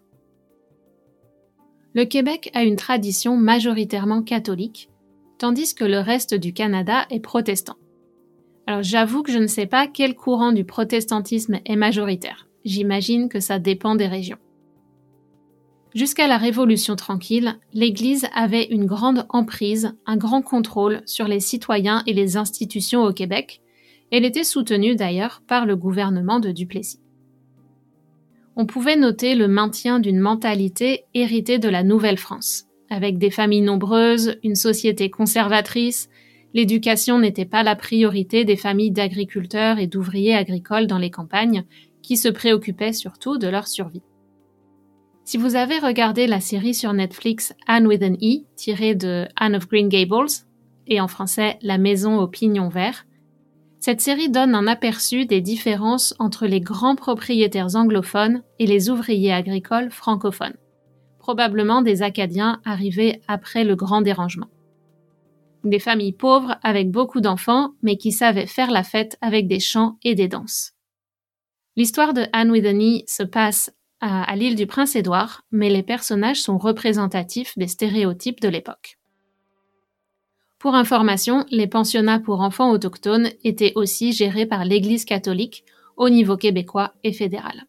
Le 1.94 2.04
Québec 2.04 2.50
a 2.54 2.62
une 2.62 2.76
tradition 2.76 3.36
majoritairement 3.36 4.22
catholique, 4.22 4.90
tandis 5.38 5.74
que 5.74 5.84
le 5.84 5.98
reste 5.98 6.34
du 6.34 6.52
Canada 6.52 7.06
est 7.10 7.20
protestant. 7.20 7.76
Alors 8.66 8.82
j'avoue 8.82 9.22
que 9.22 9.32
je 9.32 9.38
ne 9.38 9.46
sais 9.46 9.66
pas 9.66 9.86
quel 9.86 10.14
courant 10.14 10.52
du 10.52 10.64
protestantisme 10.64 11.60
est 11.64 11.76
majoritaire. 11.76 12.48
J'imagine 12.64 13.28
que 13.28 13.40
ça 13.40 13.58
dépend 13.58 13.94
des 13.94 14.08
régions. 14.08 14.38
Jusqu'à 15.94 16.26
la 16.26 16.36
Révolution 16.36 16.96
tranquille, 16.96 17.58
l'Église 17.72 18.26
avait 18.34 18.64
une 18.64 18.84
grande 18.84 19.24
emprise, 19.30 19.94
un 20.04 20.18
grand 20.18 20.42
contrôle 20.42 21.00
sur 21.06 21.26
les 21.26 21.40
citoyens 21.40 22.02
et 22.06 22.12
les 22.12 22.36
institutions 22.36 23.04
au 23.04 23.12
Québec, 23.14 23.62
elle 24.10 24.24
était 24.24 24.44
soutenue 24.44 24.96
d'ailleurs 24.96 25.42
par 25.46 25.66
le 25.66 25.76
gouvernement 25.76 26.40
de 26.40 26.52
Duplessis. 26.52 27.00
On 28.56 28.66
pouvait 28.66 28.96
noter 28.96 29.34
le 29.34 29.48
maintien 29.48 30.00
d'une 30.00 30.18
mentalité 30.18 31.04
héritée 31.12 31.58
de 31.58 31.68
la 31.68 31.82
Nouvelle-France, 31.82 32.66
avec 32.88 33.18
des 33.18 33.30
familles 33.30 33.62
nombreuses, 33.62 34.36
une 34.42 34.54
société 34.54 35.10
conservatrice, 35.10 36.08
l'éducation 36.54 37.18
n'était 37.18 37.44
pas 37.44 37.62
la 37.62 37.76
priorité 37.76 38.44
des 38.44 38.56
familles 38.56 38.92
d'agriculteurs 38.92 39.78
et 39.78 39.86
d'ouvriers 39.86 40.34
agricoles 40.34 40.86
dans 40.86 40.98
les 40.98 41.10
campagnes, 41.10 41.64
qui 42.02 42.16
se 42.16 42.28
préoccupaient 42.28 42.92
surtout 42.92 43.36
de 43.36 43.48
leur 43.48 43.68
survie. 43.68 44.02
Si 45.24 45.38
vous 45.38 45.56
avez 45.56 45.78
regardé 45.78 46.28
la 46.28 46.40
série 46.40 46.72
sur 46.72 46.92
Netflix 46.92 47.52
Anne 47.66 47.88
with 47.88 48.02
an 48.02 48.14
E, 48.22 48.44
tirée 48.54 48.94
de 48.94 49.26
Anne 49.34 49.56
of 49.56 49.68
Green 49.68 49.88
Gables, 49.88 50.30
et 50.86 51.00
en 51.00 51.08
français 51.08 51.58
La 51.62 51.78
maison 51.78 52.20
au 52.20 52.28
pignon 52.28 52.68
vert, 52.68 53.06
cette 53.86 54.00
série 54.00 54.30
donne 54.30 54.56
un 54.56 54.66
aperçu 54.66 55.26
des 55.26 55.40
différences 55.40 56.12
entre 56.18 56.48
les 56.48 56.60
grands 56.60 56.96
propriétaires 56.96 57.76
anglophones 57.76 58.42
et 58.58 58.66
les 58.66 58.90
ouvriers 58.90 59.32
agricoles 59.32 59.92
francophones, 59.92 60.56
probablement 61.20 61.82
des 61.82 62.02
Acadiens 62.02 62.60
arrivés 62.64 63.22
après 63.28 63.62
le 63.62 63.76
grand 63.76 64.02
dérangement. 64.02 64.48
Des 65.62 65.78
familles 65.78 66.14
pauvres 66.14 66.56
avec 66.64 66.90
beaucoup 66.90 67.20
d'enfants, 67.20 67.74
mais 67.80 67.96
qui 67.96 68.10
savaient 68.10 68.48
faire 68.48 68.72
la 68.72 68.82
fête 68.82 69.18
avec 69.20 69.46
des 69.46 69.60
chants 69.60 69.98
et 70.02 70.16
des 70.16 70.26
danses. 70.26 70.72
L'histoire 71.76 72.12
de 72.12 72.26
Anne 72.32 72.50
Witheny 72.50 73.04
se 73.06 73.22
passe 73.22 73.72
à, 74.00 74.24
à 74.24 74.34
l'île 74.34 74.56
du 74.56 74.66
Prince-Édouard, 74.66 75.42
mais 75.52 75.70
les 75.70 75.84
personnages 75.84 76.42
sont 76.42 76.58
représentatifs 76.58 77.56
des 77.56 77.68
stéréotypes 77.68 78.40
de 78.40 78.48
l'époque. 78.48 78.95
Pour 80.58 80.74
information, 80.74 81.44
les 81.50 81.66
pensionnats 81.66 82.18
pour 82.18 82.40
enfants 82.40 82.70
autochtones 82.70 83.30
étaient 83.44 83.72
aussi 83.74 84.12
gérés 84.12 84.46
par 84.46 84.64
l'Église 84.64 85.04
catholique 85.04 85.64
au 85.96 86.08
niveau 86.08 86.36
québécois 86.36 86.94
et 87.04 87.12
fédéral. 87.12 87.66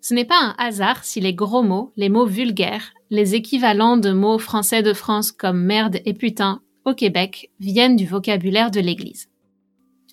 Ce 0.00 0.14
n'est 0.14 0.24
pas 0.24 0.40
un 0.40 0.54
hasard 0.58 1.04
si 1.04 1.20
les 1.20 1.34
gros 1.34 1.62
mots, 1.62 1.92
les 1.96 2.08
mots 2.08 2.26
vulgaires, 2.26 2.92
les 3.10 3.34
équivalents 3.34 3.96
de 3.96 4.12
mots 4.12 4.38
français 4.38 4.82
de 4.82 4.92
France 4.92 5.32
comme 5.32 5.60
merde 5.60 6.00
et 6.04 6.14
putain 6.14 6.60
au 6.84 6.94
Québec 6.94 7.50
viennent 7.60 7.96
du 7.96 8.06
vocabulaire 8.06 8.70
de 8.70 8.80
l'Église. 8.80 9.28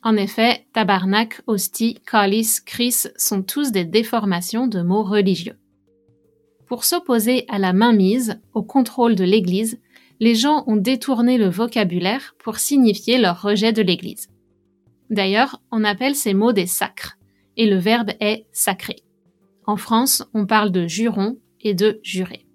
En 0.01 0.17
effet, 0.17 0.65
tabarnak, 0.73 1.41
hostie, 1.47 1.99
calice, 2.05 2.59
cris 2.59 3.05
sont 3.15 3.41
tous 3.41 3.71
des 3.71 3.85
déformations 3.85 4.67
de 4.67 4.81
mots 4.81 5.03
religieux. 5.03 5.57
Pour 6.67 6.83
s'opposer 6.83 7.45
à 7.47 7.59
la 7.59 7.71
mainmise, 7.71 8.41
au 8.53 8.63
contrôle 8.63 9.15
de 9.15 9.23
l'Église, 9.23 9.79
les 10.23 10.35
gens 10.35 10.63
ont 10.67 10.77
détourné 10.77 11.37
le 11.37 11.49
vocabulaire 11.49 12.33
pour 12.41 12.55
signifier 12.55 13.17
leur 13.17 13.41
rejet 13.41 13.73
de 13.73 13.81
l'Église. 13.81 14.29
D'ailleurs, 15.09 15.61
on 15.69 15.83
appelle 15.83 16.15
ces 16.15 16.33
mots 16.33 16.53
des 16.53 16.65
sacres, 16.65 17.17
et 17.57 17.69
le 17.69 17.75
verbe 17.75 18.11
est 18.21 18.45
sacré. 18.53 19.03
En 19.65 19.75
France, 19.75 20.23
on 20.33 20.45
parle 20.45 20.71
de 20.71 20.87
juron 20.87 21.35
et 21.59 21.73
de 21.73 21.99
jurer. 22.03 22.47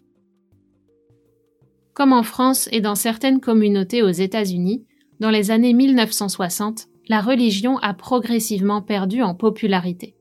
Comme 1.93 2.15
en 2.15 2.23
France 2.23 2.71
et 2.73 2.81
dans 2.81 2.95
certaines 2.95 3.39
communautés 3.39 4.03
aux 4.03 4.09
États-Unis, 4.09 4.87
dans 5.21 5.31
les 5.31 5.51
années 5.51 5.75
1960, 5.75 6.87
la 7.11 7.21
religion 7.21 7.77
a 7.81 7.93
progressivement 7.93 8.81
perdu 8.81 9.21
en 9.21 9.35
popularité. 9.35 10.15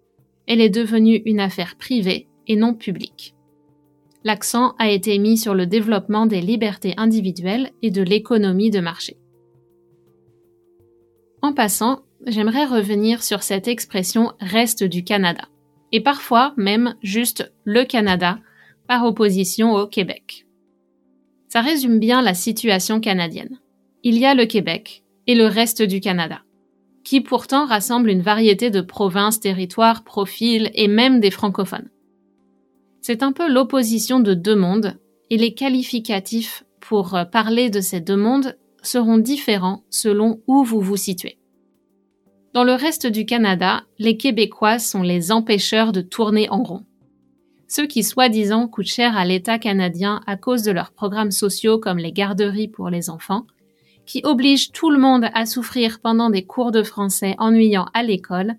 Elle 0.48 0.60
est 0.60 0.70
devenue 0.70 1.22
une 1.26 1.40
affaire 1.40 1.78
privée 1.78 2.28
et 2.48 2.58
non 2.58 2.74
publique 2.74 3.37
l'accent 4.24 4.76
a 4.80 4.90
été 4.90 5.18
mis 5.18 5.38
sur 5.38 5.54
le 5.54 5.66
développement 5.66 6.26
des 6.26 6.42
libertés 6.42 6.94
individuelles 6.98 7.72
et 7.82 7.92
de 7.92 8.02
l'économie 8.02 8.72
de 8.72 8.80
marché. 8.80 9.18
En 11.42 11.54
passant, 11.54 12.02
j'aimerais 12.26 12.66
revenir 12.66 13.24
sur 13.24 13.44
cette 13.44 13.68
expression 13.68 14.34
reste 14.40 14.84
du 14.84 15.04
Canada, 15.04 15.48
et 15.92 16.02
parfois 16.02 16.54
même 16.58 16.96
juste 17.02 17.54
le 17.64 17.84
Canada, 17.84 18.40
par 18.88 19.06
opposition 19.06 19.74
au 19.74 19.88
Québec. 19.88 20.48
Ça 21.50 21.62
résume 21.62 22.00
bien 22.00 22.22
la 22.22 22.34
situation 22.34 23.00
canadienne. 23.00 23.60
Il 24.04 24.18
y 24.18 24.26
a 24.26 24.34
le 24.34 24.46
Québec 24.46 25.04
et 25.28 25.36
le 25.36 25.46
reste 25.46 25.82
du 25.82 26.00
Canada, 26.00 26.42
qui 27.04 27.22
pourtant 27.22 27.66
rassemble 27.66 28.10
une 28.10 28.22
variété 28.22 28.70
de 28.70 28.82
provinces, 28.82 29.40
territoires, 29.40 30.04
profils 30.04 30.72
et 30.74 30.88
même 30.88 31.20
des 31.20 31.32
francophones. 31.32 31.90
C'est 33.02 33.24
un 33.24 33.32
peu 33.32 33.52
l'opposition 33.52 34.20
de 34.20 34.34
deux 34.34 34.56
mondes, 34.56 34.98
et 35.30 35.38
les 35.38 35.54
qualificatifs 35.54 36.64
pour 36.80 37.16
euh, 37.16 37.26
parler 37.26 37.70
de 37.70 37.82
ces 37.82 38.00
deux 38.00 38.16
mondes 38.16 38.58
seront 38.82 39.18
différents 39.18 39.84
selon 39.90 40.42
où 40.48 40.64
vous 40.64 40.82
vous 40.82 40.98
situez. 40.98 41.38
Dans 42.54 42.64
le 42.64 42.74
reste 42.74 43.08
du 43.08 43.26
Canada, 43.26 43.84
les 44.00 44.18
Québécois 44.18 44.80
sont 44.80 45.04
les 45.04 45.32
empêcheurs 45.32 45.92
de 45.92 46.02
tourner 46.02 46.50
en 46.50 46.64
rond. 46.64 46.86
Ceux 47.68 47.86
qui 47.86 48.04
soi-disant 48.04 48.68
coûtent 48.68 48.86
cher 48.88 49.18
à 49.18 49.26
l'État 49.26 49.60
canadien 49.60 50.22
à 50.26 50.38
cause 50.38 50.64
de 50.64 50.72
leurs 50.72 50.92
programmes 50.92 51.32
sociaux 51.32 51.78
comme 51.80 51.98
les 51.98 52.14
garderies 52.14 52.70
pour 52.70 52.90
les 52.90 53.10
enfants, 53.10 53.46
qui 54.06 54.22
obligent 54.24 54.72
tout 54.72 54.90
le 54.90 54.98
monde 54.98 55.28
à 55.34 55.46
souffrir 55.46 56.00
pendant 56.00 56.30
des 56.30 56.46
cours 56.46 56.72
de 56.72 56.82
français 56.82 57.36
ennuyants 57.38 57.88
à 57.94 58.04
l'école 58.04 58.56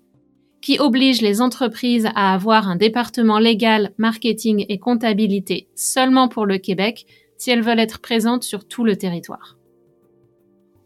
qui 0.61 0.79
oblige 0.79 1.21
les 1.21 1.41
entreprises 1.41 2.07
à 2.15 2.33
avoir 2.33 2.67
un 2.67 2.75
département 2.75 3.39
légal, 3.39 3.91
marketing 3.97 4.65
et 4.67 4.77
comptabilité 4.77 5.67
seulement 5.75 6.27
pour 6.27 6.45
le 6.45 6.57
Québec 6.57 7.05
si 7.37 7.51
elles 7.51 7.61
veulent 7.61 7.79
être 7.79 7.99
présentes 7.99 8.43
sur 8.43 8.67
tout 8.67 8.83
le 8.83 8.97
territoire. 8.97 9.57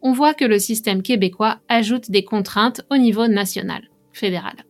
On 0.01 0.11
voit 0.11 0.33
que 0.33 0.45
le 0.45 0.59
système 0.59 1.01
québécois 1.01 1.59
ajoute 1.69 2.11
des 2.11 2.23
contraintes 2.23 2.81
au 2.91 2.97
niveau 2.97 3.27
national, 3.27 3.89
fédéral. 4.11 4.65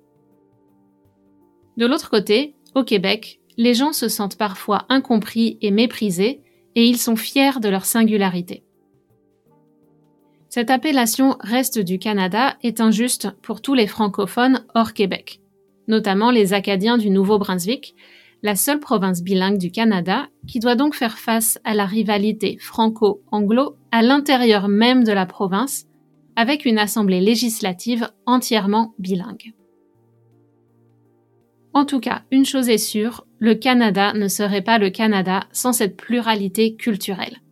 De 1.75 1.85
l'autre 1.85 2.09
côté, 2.09 2.55
au 2.75 2.83
Québec, 2.83 3.39
les 3.57 3.73
gens 3.73 3.93
se 3.93 4.07
sentent 4.07 4.37
parfois 4.37 4.85
incompris 4.89 5.57
et 5.61 5.71
méprisés 5.71 6.41
et 6.75 6.85
ils 6.85 6.97
sont 6.97 7.15
fiers 7.15 7.59
de 7.59 7.69
leur 7.69 7.85
singularité. 7.85 8.63
Cette 10.55 10.69
appellation 10.69 11.35
reste 11.39 11.79
du 11.79 11.97
Canada 11.97 12.57
est 12.61 12.79
injuste 12.79 13.31
pour 13.41 13.59
tous 13.59 13.73
les 13.73 13.87
francophones 13.87 14.63
hors 14.75 14.93
Québec, 14.93 15.41
notamment 15.87 16.29
les 16.29 16.53
Acadiens 16.53 16.99
du 16.99 17.09
Nouveau-Brunswick, 17.09 17.95
la 18.43 18.55
seule 18.55 18.79
province 18.79 19.23
bilingue 19.23 19.57
du 19.57 19.71
Canada, 19.71 20.27
qui 20.47 20.59
doit 20.59 20.75
donc 20.75 20.93
faire 20.93 21.17
face 21.17 21.57
à 21.63 21.73
la 21.73 21.87
rivalité 21.87 22.59
franco-anglo 22.59 23.77
à 23.91 24.03
l'intérieur 24.03 24.67
même 24.67 25.03
de 25.03 25.11
la 25.11 25.25
province, 25.25 25.87
avec 26.35 26.65
une 26.65 26.77
assemblée 26.77 27.19
législative 27.19 28.11
entièrement 28.27 28.93
bilingue. 28.99 29.55
En 31.73 31.83
tout 31.83 31.99
cas, 31.99 32.25
une 32.29 32.45
chose 32.45 32.69
est 32.69 32.77
sûre, 32.77 33.25
le 33.39 33.55
Canada 33.55 34.13
ne 34.13 34.27
serait 34.27 34.61
pas 34.61 34.77
le 34.77 34.91
Canada 34.91 35.45
sans 35.51 35.73
cette 35.73 35.97
pluralité 35.97 36.75
culturelle 36.75 37.42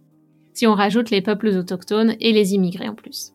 si 0.54 0.68
on 0.68 0.74
rajoute 0.74 1.10
les 1.10 1.22
peuples 1.22 1.50
autochtones 1.50 2.16
et 2.20 2.32
les 2.32 2.54
immigrés 2.54 2.90
en 2.90 2.96
plus. 2.96 3.34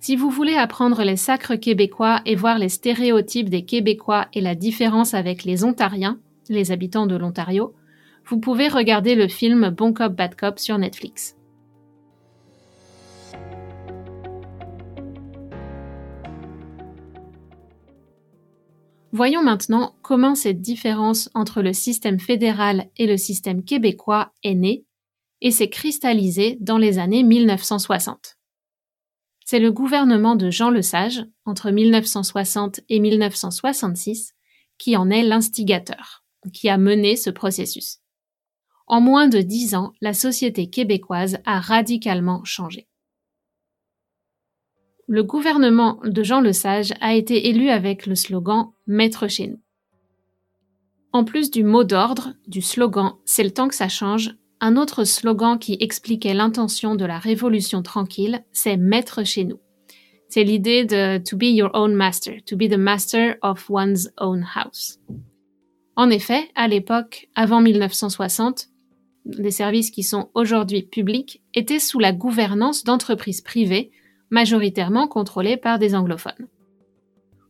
Si 0.00 0.16
vous 0.16 0.28
voulez 0.28 0.54
apprendre 0.54 1.02
les 1.02 1.16
sacres 1.16 1.56
québécois 1.56 2.20
et 2.26 2.34
voir 2.34 2.58
les 2.58 2.68
stéréotypes 2.68 3.48
des 3.48 3.64
Québécois 3.64 4.28
et 4.34 4.42
la 4.42 4.54
différence 4.54 5.14
avec 5.14 5.44
les 5.44 5.64
Ontariens, 5.64 6.20
les 6.50 6.72
habitants 6.72 7.06
de 7.06 7.16
l'Ontario, 7.16 7.74
vous 8.26 8.38
pouvez 8.38 8.68
regarder 8.68 9.14
le 9.14 9.28
film 9.28 9.70
Bon 9.70 9.94
Cop 9.94 10.14
Bad 10.14 10.34
Cop 10.34 10.58
sur 10.58 10.76
Netflix. 10.76 11.36
Voyons 19.12 19.42
maintenant 19.42 19.94
comment 20.02 20.34
cette 20.34 20.60
différence 20.60 21.30
entre 21.34 21.62
le 21.62 21.72
système 21.72 22.18
fédéral 22.18 22.88
et 22.96 23.06
le 23.06 23.16
système 23.16 23.62
québécois 23.62 24.32
est 24.42 24.54
née 24.54 24.84
et 25.44 25.50
s'est 25.50 25.68
cristallisée 25.68 26.56
dans 26.60 26.78
les 26.78 26.98
années 26.98 27.22
1960. 27.22 28.38
C'est 29.44 29.58
le 29.58 29.70
gouvernement 29.70 30.36
de 30.36 30.50
Jean 30.50 30.70
Lesage, 30.70 31.22
entre 31.44 31.70
1960 31.70 32.80
et 32.88 32.98
1966, 32.98 34.32
qui 34.78 34.96
en 34.96 35.10
est 35.10 35.22
l'instigateur, 35.22 36.24
qui 36.54 36.70
a 36.70 36.78
mené 36.78 37.14
ce 37.14 37.28
processus. 37.28 37.98
En 38.86 39.02
moins 39.02 39.28
de 39.28 39.42
dix 39.42 39.74
ans, 39.74 39.92
la 40.00 40.14
société 40.14 40.70
québécoise 40.70 41.38
a 41.44 41.60
radicalement 41.60 42.42
changé. 42.44 42.88
Le 45.06 45.22
gouvernement 45.22 46.00
de 46.04 46.22
Jean 46.22 46.40
Lesage 46.40 46.94
a 47.02 47.14
été 47.14 47.50
élu 47.50 47.68
avec 47.68 48.06
le 48.06 48.14
slogan 48.14 48.72
Maître 48.86 49.28
chez 49.28 49.48
nous. 49.48 49.60
En 51.12 51.24
plus 51.24 51.50
du 51.50 51.64
mot 51.64 51.84
d'ordre, 51.84 52.32
du 52.46 52.62
slogan 52.62 53.12
C'est 53.26 53.44
le 53.44 53.50
temps 53.50 53.68
que 53.68 53.74
ça 53.74 53.90
change, 53.90 54.34
un 54.60 54.76
autre 54.76 55.04
slogan 55.04 55.58
qui 55.58 55.76
expliquait 55.80 56.34
l'intention 56.34 56.94
de 56.94 57.04
la 57.04 57.18
Révolution 57.18 57.82
tranquille, 57.82 58.44
c'est 58.52 58.76
Maître 58.76 59.24
chez 59.24 59.44
nous. 59.44 59.60
C'est 60.28 60.44
l'idée 60.44 60.84
de 60.84 61.18
to 61.18 61.36
be 61.36 61.44
your 61.44 61.70
own 61.74 61.94
master, 61.94 62.42
to 62.46 62.56
be 62.56 62.68
the 62.68 62.78
master 62.78 63.36
of 63.42 63.68
one's 63.68 64.10
own 64.18 64.44
house. 64.54 64.98
En 65.96 66.10
effet, 66.10 66.48
à 66.54 66.66
l'époque, 66.66 67.28
avant 67.34 67.60
1960, 67.60 68.68
les 69.26 69.50
services 69.50 69.90
qui 69.90 70.02
sont 70.02 70.30
aujourd'hui 70.34 70.82
publics 70.82 71.42
étaient 71.54 71.78
sous 71.78 71.98
la 71.98 72.12
gouvernance 72.12 72.84
d'entreprises 72.84 73.42
privées 73.42 73.90
majoritairement 74.30 75.06
contrôlé 75.06 75.56
par 75.56 75.78
des 75.78 75.94
anglophones. 75.94 76.48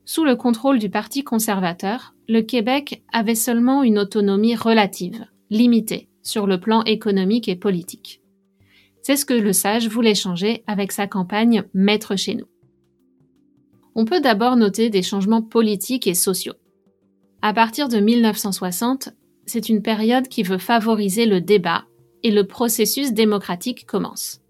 Sous 0.04 0.24
le 0.24 0.36
contrôle 0.36 0.78
du 0.78 0.90
Parti 0.90 1.24
conservateur, 1.24 2.14
le 2.28 2.42
Québec 2.42 3.02
avait 3.12 3.34
seulement 3.34 3.82
une 3.82 3.98
autonomie 3.98 4.54
relative, 4.54 5.24
limitée, 5.48 6.08
sur 6.24 6.48
le 6.48 6.58
plan 6.58 6.82
économique 6.82 7.48
et 7.48 7.54
politique. 7.54 8.20
C'est 9.02 9.16
ce 9.16 9.24
que 9.24 9.34
le 9.34 9.52
sage 9.52 9.88
voulait 9.88 10.16
changer 10.16 10.64
avec 10.66 10.90
sa 10.90 11.06
campagne 11.06 11.62
Maître 11.74 12.16
chez 12.16 12.34
nous. 12.34 12.46
On 13.94 14.04
peut 14.04 14.20
d'abord 14.20 14.56
noter 14.56 14.90
des 14.90 15.02
changements 15.02 15.42
politiques 15.42 16.08
et 16.08 16.14
sociaux. 16.14 16.54
À 17.42 17.52
partir 17.52 17.88
de 17.88 17.98
1960, 17.98 19.10
c'est 19.46 19.68
une 19.68 19.82
période 19.82 20.26
qui 20.26 20.42
veut 20.42 20.58
favoriser 20.58 21.26
le 21.26 21.40
débat 21.40 21.84
et 22.24 22.32
le 22.32 22.46
processus 22.46 23.12
démocratique 23.12 23.86
commence 23.86 24.40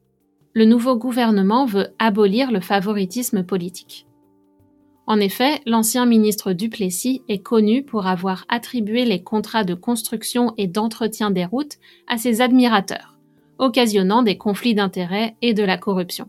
le 0.55 0.65
nouveau 0.65 0.97
gouvernement 0.97 1.67
veut 1.67 1.89
abolir 1.99 2.53
le 2.53 2.61
favoritisme 2.61 3.43
politique. 3.43 4.07
En 5.07 5.21
effet, 5.21 5.61
l'ancien 5.67 6.07
ministre 6.07 6.53
Duplessis 6.53 7.23
est 7.29 7.41
connu 7.41 7.83
pour 7.83 8.07
avoir 8.07 8.45
attribué 8.49 9.05
les 9.05 9.23
contrats 9.23 9.65
de 9.65 9.75
construction 9.75 10.55
et 10.57 10.67
d'entretien 10.67 11.31
des 11.31 11.45
routes 11.45 11.77
à 12.07 12.17
ses 12.17 12.41
admirateurs, 12.41 13.19
occasionnant 13.59 14.23
des 14.23 14.39
conflits 14.39 14.75
d'intérêts 14.75 15.37
et 15.43 15.53
de 15.53 15.63
la 15.63 15.77
corruption. 15.77 16.29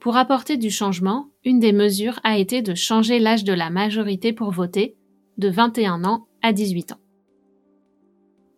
Pour 0.00 0.16
apporter 0.18 0.58
du 0.58 0.70
changement, 0.70 1.28
une 1.44 1.60
des 1.60 1.72
mesures 1.72 2.20
a 2.24 2.36
été 2.36 2.60
de 2.60 2.74
changer 2.74 3.18
l'âge 3.18 3.44
de 3.44 3.54
la 3.54 3.70
majorité 3.70 4.34
pour 4.34 4.50
voter 4.50 4.96
de 5.38 5.48
21 5.48 6.04
ans 6.04 6.26
à 6.42 6.52
18 6.52 6.92
ans 6.92 6.98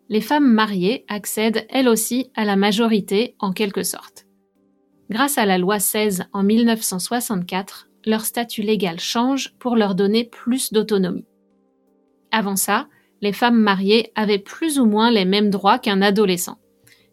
les 0.09 0.21
femmes 0.21 0.51
mariées 0.51 1.05
accèdent 1.09 1.67
elles 1.69 1.89
aussi 1.89 2.31
à 2.35 2.45
la 2.45 2.57
majorité 2.57 3.35
en 3.39 3.53
quelque 3.53 3.83
sorte. 3.83 4.27
Grâce 5.11 5.39
à 5.39 5.47
la 5.47 5.59
loi 5.59 5.79
16 5.79 6.25
en 6.33 6.43
1964, 6.43 7.89
leur 8.07 8.25
statut 8.25 8.63
légal 8.63 9.01
change 9.01 9.55
pour 9.59 9.77
leur 9.77 9.95
donner 9.95 10.25
plus 10.25 10.73
d'autonomie. 10.73 11.27
Avant 12.31 12.57
ça, 12.57 12.89
les 13.21 13.33
femmes 13.33 13.59
mariées 13.59 14.13
avaient 14.15 14.39
plus 14.39 14.79
ou 14.79 14.87
moins 14.87 15.11
les 15.11 15.25
mêmes 15.25 15.51
droits 15.51 15.79
qu'un 15.79 16.03
adolescent. 16.03 16.59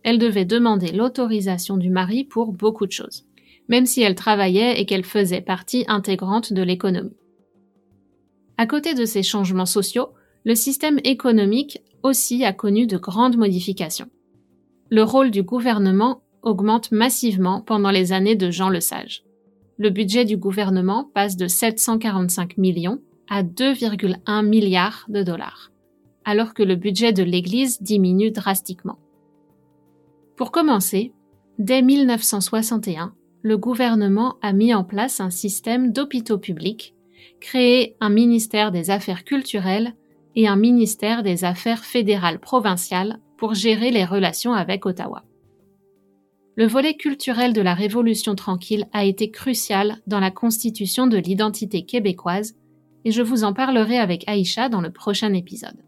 Elles 0.04 0.20
devaient 0.20 0.46
demander 0.46 0.92
l'autorisation 0.92 1.78
du 1.78 1.90
mari 1.90 2.24
pour 2.24 2.52
beaucoup 2.52 2.86
de 2.86 2.92
choses, 2.92 3.26
même 3.70 3.86
si 3.86 4.02
elles 4.02 4.16
travaillaient 4.16 4.80
et 4.80 4.86
qu'elles 4.86 5.06
faisaient 5.06 5.42
partie 5.42 5.86
intégrante 5.88 6.54
de 6.54 6.62
l'économie. 6.62 7.16
À 8.58 8.68
côté 8.68 8.94
de 8.94 9.06
ces 9.06 9.24
changements 9.24 9.66
sociaux, 9.66 10.10
le 10.44 10.56
système 10.56 11.00
économique 11.04 11.82
aussi 12.04 12.44
a 12.44 12.54
connu 12.54 12.86
de 12.86 12.98
grandes 12.98 13.38
modifications. 13.38 14.10
Le 14.90 15.04
rôle 15.04 15.32
du 15.32 15.42
gouvernement 15.42 16.22
augmente 16.44 16.92
massivement 16.92 17.62
pendant 17.62 17.90
les 17.90 18.12
années 18.12 18.36
de 18.36 18.52
Jean 18.52 18.70
Lesage. 18.70 19.24
Le 19.80 19.90
budget 19.90 20.24
du 20.24 20.38
gouvernement 20.38 21.10
passe 21.16 21.36
de 21.36 21.48
745 21.48 22.58
millions 22.58 23.00
à 23.28 23.42
2,1 23.42 24.46
milliards 24.46 25.06
de 25.10 25.24
dollars, 25.24 25.72
alors 26.26 26.54
que 26.54 26.62
le 26.62 26.76
budget 26.76 27.12
de 27.12 27.24
l'Église 27.24 27.82
diminue 27.82 28.30
drastiquement. 28.30 29.00
Pour 30.36 30.52
commencer, 30.52 31.12
dès 31.58 31.82
1961, 31.82 33.16
le 33.42 33.58
gouvernement 33.58 34.36
a 34.44 34.54
mis 34.54 34.76
en 34.76 34.84
place 34.84 35.20
un 35.20 35.32
système 35.32 35.92
d'hôpitaux 35.92 36.38
publics, 36.38 36.94
créé 37.40 37.96
un 38.00 38.10
ministère 38.10 38.72
des 38.72 38.92
Affaires 38.92 39.24
culturelles 39.24 39.96
et 40.36 40.48
un 40.48 40.56
ministère 40.56 41.24
des 41.24 41.46
Affaires 41.46 41.84
fédérales 41.84 42.40
provinciales 42.40 43.20
pour 43.38 43.56
gérer 43.56 43.90
les 43.90 44.06
relations 44.06 44.54
avec 44.54 44.86
Ottawa. 44.86 45.24
Le 46.56 46.68
volet 46.68 46.94
culturel 46.94 47.52
de 47.54 47.62
la 47.62 47.74
Révolution 47.74 48.36
tranquille 48.36 48.88
a 48.94 49.06
été 49.06 49.32
crucial 49.32 49.98
dans 50.06 50.20
la 50.20 50.30
constitution 50.30 51.08
de 51.08 51.18
l'identité 51.18 51.84
québécoise 51.84 52.56
et 53.06 53.12
je 53.12 53.24
vous 53.24 53.44
en 53.44 53.54
parlerai 53.54 53.98
avec 53.98 54.24
Aïcha 54.28 54.70
dans 54.70 54.82
le 54.82 54.92
prochain 54.92 55.34
épisode. 55.34 55.84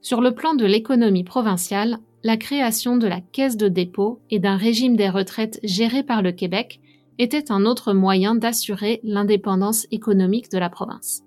Sur 0.00 0.20
le 0.20 0.32
plan 0.32 0.54
de 0.54 0.64
l'économie 0.64 1.24
provinciale, 1.24 1.98
la 2.22 2.36
création 2.36 2.96
de 2.96 3.06
la 3.06 3.20
caisse 3.20 3.56
de 3.56 3.68
dépôt 3.68 4.20
et 4.30 4.38
d'un 4.38 4.56
régime 4.56 4.96
des 4.96 5.08
retraites 5.08 5.58
géré 5.64 6.02
par 6.02 6.22
le 6.22 6.32
Québec 6.32 6.80
était 7.18 7.50
un 7.50 7.66
autre 7.66 7.92
moyen 7.92 8.34
d'assurer 8.34 9.00
l'indépendance 9.02 9.86
économique 9.90 10.50
de 10.50 10.58
la 10.58 10.70
province. 10.70 11.22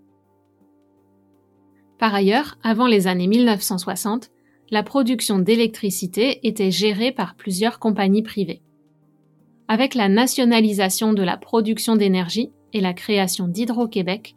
Par 2.00 2.16
ailleurs, 2.16 2.58
avant 2.64 2.88
les 2.88 3.08
années 3.08 3.28
1960, 3.28 4.32
la 4.74 4.82
production 4.82 5.38
d'électricité 5.38 6.48
était 6.48 6.72
gérée 6.72 7.12
par 7.12 7.36
plusieurs 7.36 7.78
compagnies 7.78 8.24
privées. 8.24 8.64
Avec 9.68 9.94
la 9.94 10.10
nationalisation 10.10 11.14
de 11.14 11.22
la 11.22 11.38
production 11.38 11.96
d'énergie 11.96 12.50
et 12.74 12.82
la 12.82 12.96
création 12.96 13.48
d'Hydro-Québec, 13.48 14.36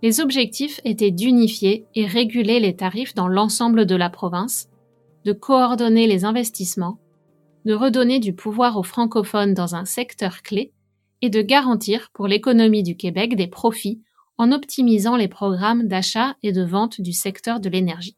les 0.00 0.20
objectifs 0.20 0.80
étaient 0.84 1.10
d'unifier 1.10 1.84
et 1.96 2.06
réguler 2.06 2.60
les 2.60 2.76
tarifs 2.76 3.16
dans 3.16 3.26
l'ensemble 3.26 3.84
de 3.84 3.96
la 3.96 4.08
province, 4.08 4.68
de 5.24 5.32
coordonner 5.32 6.06
les 6.06 6.24
investissements, 6.24 7.00
de 7.64 7.74
redonner 7.74 8.20
du 8.20 8.34
pouvoir 8.34 8.78
aux 8.78 8.84
francophones 8.84 9.52
dans 9.52 9.74
un 9.74 9.84
secteur 9.84 10.42
clé 10.42 10.72
et 11.22 11.28
de 11.28 11.42
garantir 11.42 12.10
pour 12.12 12.28
l'économie 12.28 12.84
du 12.84 12.96
Québec 12.96 13.34
des 13.34 13.48
profits 13.48 14.00
en 14.38 14.52
optimisant 14.52 15.16
les 15.16 15.26
programmes 15.26 15.88
d'achat 15.88 16.36
et 16.44 16.52
de 16.52 16.62
vente 16.62 17.00
du 17.00 17.12
secteur 17.12 17.58
de 17.58 17.68
l'énergie. 17.68 18.16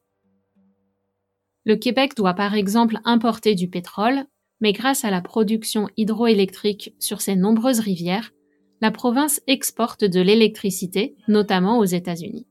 Le 1.64 1.76
Québec 1.76 2.14
doit 2.16 2.34
par 2.34 2.54
exemple 2.54 2.98
importer 3.04 3.54
du 3.54 3.68
pétrole, 3.68 4.24
mais 4.60 4.72
grâce 4.72 5.04
à 5.04 5.10
la 5.10 5.20
production 5.20 5.88
hydroélectrique 5.96 6.94
sur 6.98 7.20
ses 7.20 7.36
nombreuses 7.36 7.80
rivières, 7.80 8.32
la 8.80 8.90
province 8.90 9.40
exporte 9.46 10.04
de 10.04 10.20
l'électricité, 10.20 11.16
notamment 11.28 11.78
aux 11.78 11.84
États-Unis. 11.84 12.46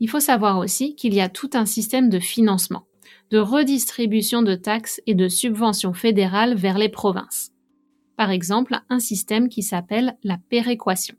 Il 0.00 0.10
faut 0.10 0.20
savoir 0.20 0.58
aussi 0.58 0.94
qu'il 0.94 1.14
y 1.14 1.20
a 1.20 1.28
tout 1.28 1.50
un 1.54 1.64
système 1.64 2.10
de 2.10 2.18
financement, 2.18 2.86
de 3.30 3.38
redistribution 3.38 4.42
de 4.42 4.54
taxes 4.54 5.00
et 5.06 5.14
de 5.14 5.28
subventions 5.28 5.94
fédérales 5.94 6.54
vers 6.54 6.76
les 6.76 6.90
provinces. 6.90 7.52
Par 8.16 8.30
exemple, 8.30 8.78
un 8.90 8.98
système 8.98 9.48
qui 9.48 9.62
s'appelle 9.62 10.18
la 10.22 10.38
péréquation 10.50 11.16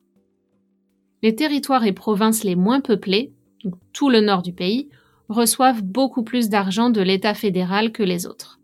les 1.23 1.35
territoires 1.35 1.85
et 1.85 1.93
provinces 1.93 2.43
les 2.43 2.55
moins 2.55 2.81
peuplés, 2.81 3.33
tout 3.93 4.09
le 4.09 4.21
nord 4.21 4.41
du 4.41 4.53
pays, 4.53 4.89
reçoivent 5.29 5.83
beaucoup 5.83 6.23
plus 6.23 6.49
d'argent 6.49 6.89
de 6.89 7.01
l'État 7.01 7.33
fédéral 7.33 7.91
que 7.91 8.03
les 8.03 8.25
autres. 8.25 8.59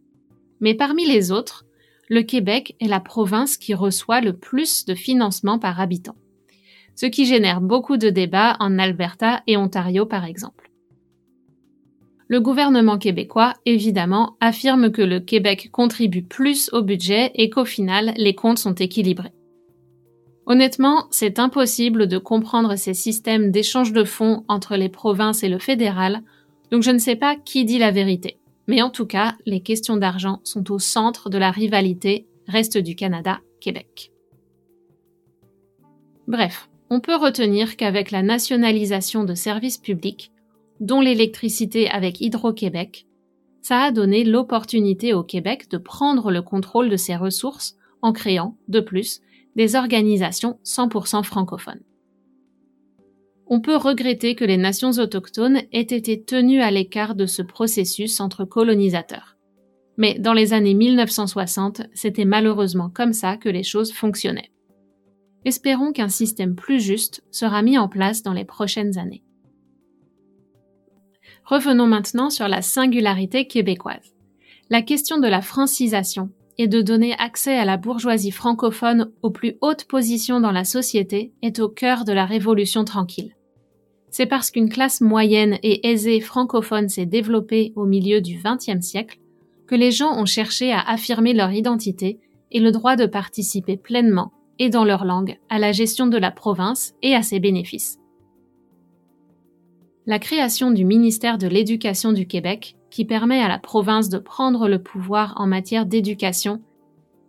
Mais 0.59 0.73
parmi 0.73 1.05
les 1.05 1.31
autres, 1.31 1.65
le 2.09 2.21
Québec 2.21 2.75
est 2.79 2.87
la 2.87 2.99
province 2.99 3.57
qui 3.57 3.73
reçoit 3.73 4.21
le 4.21 4.33
plus 4.33 4.85
de 4.85 4.95
financement 4.95 5.59
par 5.59 5.79
habitant, 5.79 6.15
ce 6.95 7.05
qui 7.05 7.25
génère 7.25 7.61
beaucoup 7.61 7.97
de 7.97 8.09
débats 8.09 8.55
en 8.59 8.79
Alberta 8.79 9.41
et 9.47 9.57
Ontario 9.57 10.05
par 10.05 10.25
exemple. 10.25 10.69
Le 12.27 12.39
gouvernement 12.39 12.97
québécois, 12.97 13.53
évidemment, 13.65 14.37
affirme 14.39 14.91
que 14.91 15.01
le 15.01 15.19
Québec 15.19 15.69
contribue 15.71 16.23
plus 16.23 16.69
au 16.73 16.81
budget 16.81 17.31
et 17.35 17.49
qu'au 17.49 17.65
final, 17.65 18.13
les 18.17 18.33
comptes 18.33 18.57
sont 18.57 18.73
équilibrés. 18.73 19.33
Honnêtement, 20.45 21.05
c'est 21.11 21.39
impossible 21.39 22.07
de 22.07 22.17
comprendre 22.17 22.75
ces 22.75 22.93
systèmes 22.93 23.51
d'échange 23.51 23.93
de 23.93 24.03
fonds 24.03 24.43
entre 24.47 24.75
les 24.75 24.89
provinces 24.89 25.43
et 25.43 25.49
le 25.49 25.59
fédéral, 25.59 26.21
donc 26.71 26.83
je 26.83 26.91
ne 26.91 26.99
sais 26.99 27.15
pas 27.15 27.35
qui 27.35 27.65
dit 27.65 27.79
la 27.79 27.91
vérité. 27.91 28.37
Mais 28.67 28.81
en 28.81 28.89
tout 28.89 29.05
cas, 29.05 29.35
les 29.45 29.61
questions 29.61 29.97
d'argent 29.97 30.39
sont 30.43 30.71
au 30.71 30.79
centre 30.79 31.29
de 31.29 31.37
la 31.37 31.51
rivalité 31.51 32.27
reste 32.47 32.77
du 32.77 32.95
Canada-Québec. 32.95 34.11
Bref, 36.27 36.69
on 36.89 36.99
peut 36.99 37.15
retenir 37.15 37.75
qu'avec 37.75 38.11
la 38.11 38.21
nationalisation 38.21 39.23
de 39.23 39.33
services 39.33 39.77
publics, 39.77 40.31
dont 40.79 41.01
l'électricité 41.01 41.89
avec 41.89 42.21
Hydro-Québec, 42.21 43.05
ça 43.61 43.83
a 43.83 43.91
donné 43.91 44.23
l'opportunité 44.23 45.13
au 45.13 45.23
Québec 45.23 45.69
de 45.69 45.77
prendre 45.77 46.31
le 46.31 46.41
contrôle 46.41 46.89
de 46.89 46.97
ses 46.97 47.15
ressources 47.15 47.75
en 48.01 48.11
créant, 48.11 48.57
de 48.67 48.79
plus, 48.79 49.21
des 49.55 49.75
organisations 49.75 50.59
100% 50.65 51.23
francophones. 51.23 51.81
On 53.47 53.59
peut 53.59 53.75
regretter 53.75 54.35
que 54.35 54.45
les 54.45 54.57
nations 54.57 54.91
autochtones 54.91 55.61
aient 55.71 55.81
été 55.81 56.23
tenues 56.23 56.61
à 56.61 56.71
l'écart 56.71 57.15
de 57.15 57.25
ce 57.25 57.41
processus 57.41 58.19
entre 58.19 58.45
colonisateurs. 58.45 59.35
Mais 59.97 60.17
dans 60.17 60.33
les 60.33 60.53
années 60.53 60.73
1960, 60.73 61.81
c'était 61.93 62.25
malheureusement 62.25 62.89
comme 62.89 63.13
ça 63.13 63.37
que 63.37 63.49
les 63.49 63.63
choses 63.63 63.91
fonctionnaient. 63.91 64.51
Espérons 65.45 65.91
qu'un 65.91 66.09
système 66.09 66.55
plus 66.55 66.79
juste 66.79 67.23
sera 67.31 67.61
mis 67.61 67.77
en 67.77 67.89
place 67.89 68.23
dans 68.23 68.33
les 68.33 68.45
prochaines 68.45 68.97
années. 68.97 69.23
Revenons 71.43 71.87
maintenant 71.87 72.29
sur 72.29 72.47
la 72.47 72.61
singularité 72.61 73.45
québécoise. 73.45 74.15
La 74.69 74.81
question 74.81 75.19
de 75.19 75.27
la 75.27 75.41
francisation 75.41 76.29
et 76.57 76.67
de 76.67 76.81
donner 76.81 77.13
accès 77.17 77.55
à 77.55 77.65
la 77.65 77.77
bourgeoisie 77.77 78.31
francophone 78.31 79.11
aux 79.21 79.31
plus 79.31 79.57
hautes 79.61 79.85
positions 79.85 80.39
dans 80.39 80.51
la 80.51 80.63
société 80.63 81.33
est 81.41 81.59
au 81.59 81.69
cœur 81.69 82.05
de 82.05 82.13
la 82.13 82.25
Révolution 82.25 82.83
tranquille. 82.83 83.35
C'est 84.09 84.27
parce 84.27 84.51
qu'une 84.51 84.69
classe 84.69 85.01
moyenne 85.01 85.57
et 85.63 85.89
aisée 85.89 86.19
francophone 86.19 86.89
s'est 86.89 87.07
développée 87.07 87.73
au 87.75 87.85
milieu 87.85 88.21
du 88.21 88.39
XXe 88.43 88.85
siècle 88.85 89.19
que 89.65 89.75
les 89.75 89.91
gens 89.91 90.15
ont 90.19 90.25
cherché 90.25 90.71
à 90.71 90.81
affirmer 90.81 91.33
leur 91.33 91.51
identité 91.51 92.19
et 92.51 92.59
le 92.59 92.71
droit 92.71 92.95
de 92.95 93.07
participer 93.07 93.75
pleinement 93.75 94.31
et 94.59 94.69
dans 94.69 94.85
leur 94.85 95.03
langue 95.05 95.39
à 95.49 95.57
la 95.57 95.71
gestion 95.71 96.05
de 96.05 96.17
la 96.17 96.29
province 96.29 96.93
et 97.01 97.15
à 97.15 97.23
ses 97.23 97.39
bénéfices. 97.39 97.97
La 100.05 100.19
création 100.19 100.69
du 100.69 100.85
ministère 100.85 101.37
de 101.37 101.47
l'Éducation 101.47 102.11
du 102.11 102.27
Québec, 102.27 102.75
qui 102.93 103.05
permet 103.05 103.41
à 103.41 103.47
la 103.47 103.57
province 103.57 104.07
de 104.07 104.19
prendre 104.19 104.67
le 104.67 104.77
pouvoir 104.77 105.33
en 105.37 105.47
matière 105.47 105.87
d'éducation 105.87 106.61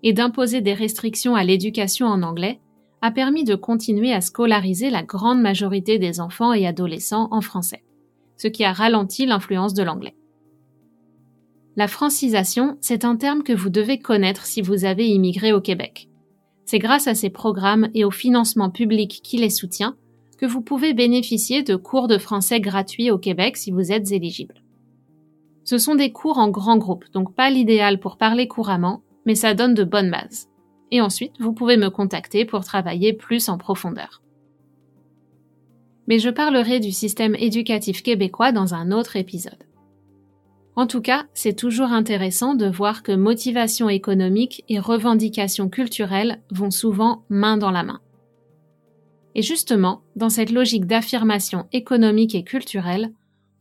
et 0.03 0.13
d'imposer 0.13 0.61
des 0.61 0.75
restrictions 0.75 1.37
à 1.37 1.43
l'éducation 1.43 2.07
en 2.07 2.23
anglais, 2.23 2.61
a 3.01 3.11
permis 3.11 3.45
de 3.45 3.55
continuer 3.55 4.13
à 4.13 4.21
scolariser 4.21 4.91
la 4.91 5.03
grande 5.03 5.41
majorité 5.41 5.99
des 5.99 6.21
enfants 6.21 6.53
et 6.53 6.67
adolescents 6.67 7.29
en 7.31 7.41
français, 7.41 7.83
ce 8.37 8.47
qui 8.47 8.63
a 8.63 8.75
ralenti 8.75 9.25
l'influence 9.25 9.73
de 9.73 9.83
l'anglais. 9.83 10.15
La 11.77 11.89
francisation, 11.89 12.77
c'est 12.83 13.07
un 13.07 13.17
terme 13.17 13.43
que 13.43 13.55
vous 13.55 13.71
devez 13.71 13.99
connaître 13.99 14.45
si 14.45 14.61
vous 14.61 14.85
avez 14.85 15.09
immigré 15.09 15.55
au 15.55 15.63
Québec. 15.63 16.11
C'est 16.67 16.79
grâce 16.79 17.07
à 17.07 17.15
ces 17.15 17.31
programmes 17.31 17.89
et 17.95 18.05
au 18.05 18.11
financement 18.11 18.69
public 18.69 19.23
qui 19.25 19.39
les 19.39 19.49
soutient 19.49 19.97
que 20.39 20.45
vous 20.45 20.61
pouvez 20.61 20.93
bénéficier 20.93 21.63
de 21.63 21.77
cours 21.77 22.07
de 22.07 22.19
français 22.19 22.61
gratuits 22.61 23.11
au 23.11 23.17
Québec 23.17 23.57
si 23.57 23.71
vous 23.71 23.93
êtes 23.93 24.13
éligible. 24.13 24.64
Ce 25.65 25.79
sont 25.79 25.95
des 25.95 26.13
cours 26.13 26.39
en 26.39 26.51
grand 26.51 26.77
groupe, 26.77 27.05
donc 27.13 27.35
pas 27.35 27.51
l'idéal 27.51 27.99
pour 27.99 28.19
parler 28.19 28.47
couramment, 28.47 29.03
mais 29.25 29.35
ça 29.35 29.55
donne 29.55 29.75
de 29.75 29.85
bonnes 29.85 30.11
bases. 30.11 30.49
Et 30.91 31.01
ensuite, 31.01 31.33
vous 31.41 31.53
pouvez 31.53 31.77
me 31.77 31.89
contacter 31.89 32.45
pour 32.45 32.65
travailler 32.65 33.15
plus 33.15 33.49
en 33.49 33.57
profondeur. 33.57 34.23
Mais 36.07 36.19
je 36.19 36.29
parlerai 36.29 36.81
du 36.81 36.93
système 36.93 37.35
éducatif 37.35 38.03
québécois 38.03 38.53
dans 38.53 38.75
un 38.75 38.93
autre 38.93 39.17
épisode. 39.17 39.65
En 40.77 40.87
tout 40.87 41.01
cas, 41.01 41.25
c'est 41.35 41.57
toujours 41.57 41.93
intéressant 41.93 42.55
de 42.55 42.67
voir 42.67 43.03
que 43.03 43.13
motivation 43.13 43.89
économique 43.89 44.65
et 44.69 44.79
revendication 44.79 45.69
culturelle 45.69 46.43
vont 46.51 46.71
souvent 46.73 47.25
main 47.31 47.57
dans 47.57 47.71
la 47.71 47.85
main. 47.85 48.01
Et 49.35 49.43
justement, 49.43 50.03
dans 50.15 50.31
cette 50.31 50.51
logique 50.51 50.87
d'affirmation 50.87 51.67
économique 51.73 52.35
et 52.35 52.45
culturelle, 52.45 53.13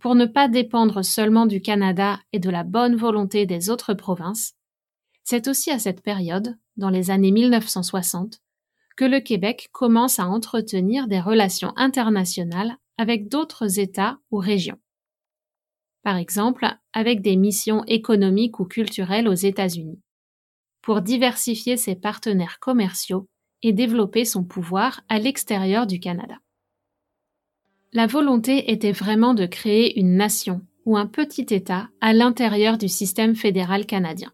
pour 0.03 0.15
ne 0.15 0.25
pas 0.25 0.49
dépendre 0.49 1.05
seulement 1.05 1.45
du 1.45 1.61
Canada 1.61 2.19
et 2.33 2.39
de 2.39 2.49
la 2.49 2.65
bonne 2.65 2.97
volonté 2.97 3.45
des 3.45 3.69
autres 3.69 3.93
provinces, 3.93 4.53
c'est 5.23 5.47
aussi 5.47 5.71
à 5.71 5.79
cette 5.79 6.01
période, 6.01 6.57
dans 6.75 6.89
les 6.89 7.09
années 7.09 7.31
1960, 7.31 8.41
que 8.97 9.05
le 9.05 9.21
Québec 9.21 9.69
commence 9.71 10.19
à 10.19 10.27
entretenir 10.27 11.07
des 11.07 11.21
relations 11.21 11.71
internationales 11.77 12.75
avec 12.97 13.29
d'autres 13.29 13.79
États 13.79 14.19
ou 14.29 14.39
régions. 14.39 14.77
Par 16.03 16.17
exemple, 16.17 16.67
avec 16.91 17.21
des 17.21 17.37
missions 17.37 17.85
économiques 17.85 18.59
ou 18.59 18.65
culturelles 18.65 19.29
aux 19.29 19.33
États-Unis, 19.33 20.01
pour 20.81 21.01
diversifier 21.01 21.77
ses 21.77 21.95
partenaires 21.95 22.59
commerciaux 22.59 23.29
et 23.61 23.71
développer 23.71 24.25
son 24.25 24.43
pouvoir 24.43 24.99
à 25.07 25.17
l'extérieur 25.17 25.87
du 25.87 26.01
Canada. 26.01 26.35
La 27.93 28.07
volonté 28.07 28.71
était 28.71 28.91
vraiment 28.91 29.35
de 29.35 29.45
créer 29.45 29.99
une 29.99 30.15
nation 30.15 30.61
ou 30.85 30.97
un 30.97 31.05
petit 31.05 31.45
État 31.53 31.89
à 32.01 32.11
l'intérieur 32.13 32.77
du 32.77 32.87
système 32.87 33.35
fédéral 33.35 33.85
canadien. 33.85 34.31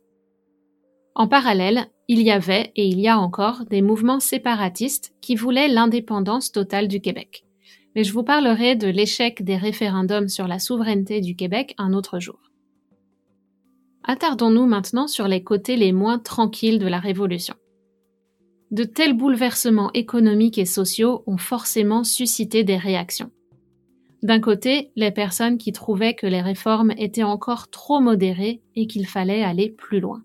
En 1.13 1.27
parallèle, 1.27 1.87
il 2.07 2.21
y 2.21 2.31
avait 2.31 2.71
et 2.75 2.87
il 2.87 2.99
y 2.99 3.09
a 3.09 3.19
encore 3.19 3.65
des 3.65 3.81
mouvements 3.81 4.21
séparatistes 4.21 5.13
qui 5.21 5.35
voulaient 5.35 5.67
l'indépendance 5.67 6.51
totale 6.51 6.87
du 6.87 7.01
Québec. 7.01 7.43
Mais 7.95 8.05
je 8.05 8.13
vous 8.13 8.23
parlerai 8.23 8.75
de 8.75 8.87
l'échec 8.87 9.43
des 9.43 9.57
référendums 9.57 10.29
sur 10.29 10.47
la 10.47 10.59
souveraineté 10.59 11.19
du 11.19 11.35
Québec 11.35 11.75
un 11.77 11.91
autre 11.93 12.19
jour. 12.19 12.39
Attardons-nous 14.05 14.67
maintenant 14.67 15.07
sur 15.07 15.27
les 15.27 15.43
côtés 15.43 15.75
les 15.75 15.91
moins 15.91 16.17
tranquilles 16.17 16.79
de 16.79 16.87
la 16.87 16.99
Révolution 16.99 17.55
de 18.71 18.83
tels 18.83 19.17
bouleversements 19.17 19.91
économiques 19.93 20.59
et 20.59 20.65
sociaux 20.65 21.23
ont 21.25 21.37
forcément 21.37 22.03
suscité 22.03 22.63
des 22.63 22.77
réactions. 22.77 23.31
D'un 24.21 24.39
côté, 24.39 24.91
les 24.95 25.11
personnes 25.11 25.57
qui 25.57 25.71
trouvaient 25.71 26.13
que 26.13 26.27
les 26.27 26.41
réformes 26.41 26.91
étaient 26.97 27.23
encore 27.23 27.69
trop 27.69 28.01
modérées 28.01 28.61
et 28.75 28.85
qu'il 28.85 29.07
fallait 29.07 29.43
aller 29.43 29.69
plus 29.69 29.99
loin. 30.01 30.23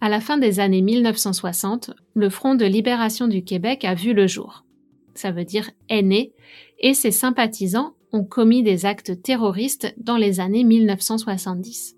À 0.00 0.08
la 0.08 0.20
fin 0.20 0.38
des 0.38 0.60
années 0.60 0.82
1960, 0.82 1.92
le 2.14 2.28
Front 2.28 2.54
de 2.54 2.66
libération 2.66 3.26
du 3.26 3.42
Québec 3.42 3.84
a 3.84 3.94
vu 3.94 4.12
le 4.12 4.26
jour. 4.26 4.64
Ça 5.14 5.32
veut 5.32 5.44
dire 5.44 5.70
est 5.88 6.32
et 6.78 6.94
ses 6.94 7.10
sympathisants 7.10 7.94
ont 8.12 8.24
commis 8.24 8.62
des 8.62 8.86
actes 8.86 9.22
terroristes 9.22 9.92
dans 9.96 10.16
les 10.16 10.40
années 10.40 10.64
1970. 10.64 11.96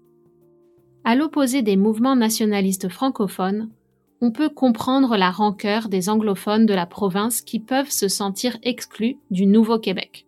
À 1.04 1.14
l'opposé 1.14 1.62
des 1.62 1.76
mouvements 1.76 2.16
nationalistes 2.16 2.88
francophones, 2.88 3.70
on 4.20 4.30
peut 4.30 4.48
comprendre 4.48 5.16
la 5.16 5.30
rancœur 5.30 5.88
des 5.88 6.08
anglophones 6.08 6.64
de 6.64 6.74
la 6.74 6.86
province 6.86 7.42
qui 7.42 7.60
peuvent 7.60 7.90
se 7.90 8.08
sentir 8.08 8.56
exclus 8.62 9.18
du 9.30 9.46
Nouveau-Québec. 9.46 10.26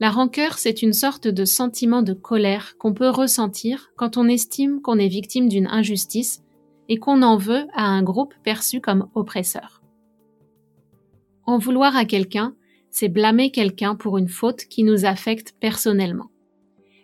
La 0.00 0.10
rancœur, 0.10 0.58
c'est 0.58 0.82
une 0.82 0.92
sorte 0.92 1.28
de 1.28 1.44
sentiment 1.44 2.02
de 2.02 2.12
colère 2.12 2.76
qu'on 2.78 2.92
peut 2.92 3.08
ressentir 3.08 3.92
quand 3.96 4.16
on 4.16 4.28
estime 4.28 4.80
qu'on 4.80 4.98
est 4.98 5.08
victime 5.08 5.48
d'une 5.48 5.68
injustice 5.68 6.42
et 6.88 6.98
qu'on 6.98 7.22
en 7.22 7.36
veut 7.36 7.66
à 7.74 7.84
un 7.84 8.02
groupe 8.02 8.34
perçu 8.42 8.80
comme 8.80 9.08
oppresseur. 9.14 9.82
En 11.44 11.58
vouloir 11.58 11.96
à 11.96 12.04
quelqu'un, 12.04 12.54
c'est 12.90 13.08
blâmer 13.08 13.50
quelqu'un 13.50 13.94
pour 13.94 14.18
une 14.18 14.28
faute 14.28 14.64
qui 14.64 14.84
nous 14.84 15.04
affecte 15.06 15.54
personnellement. 15.60 16.30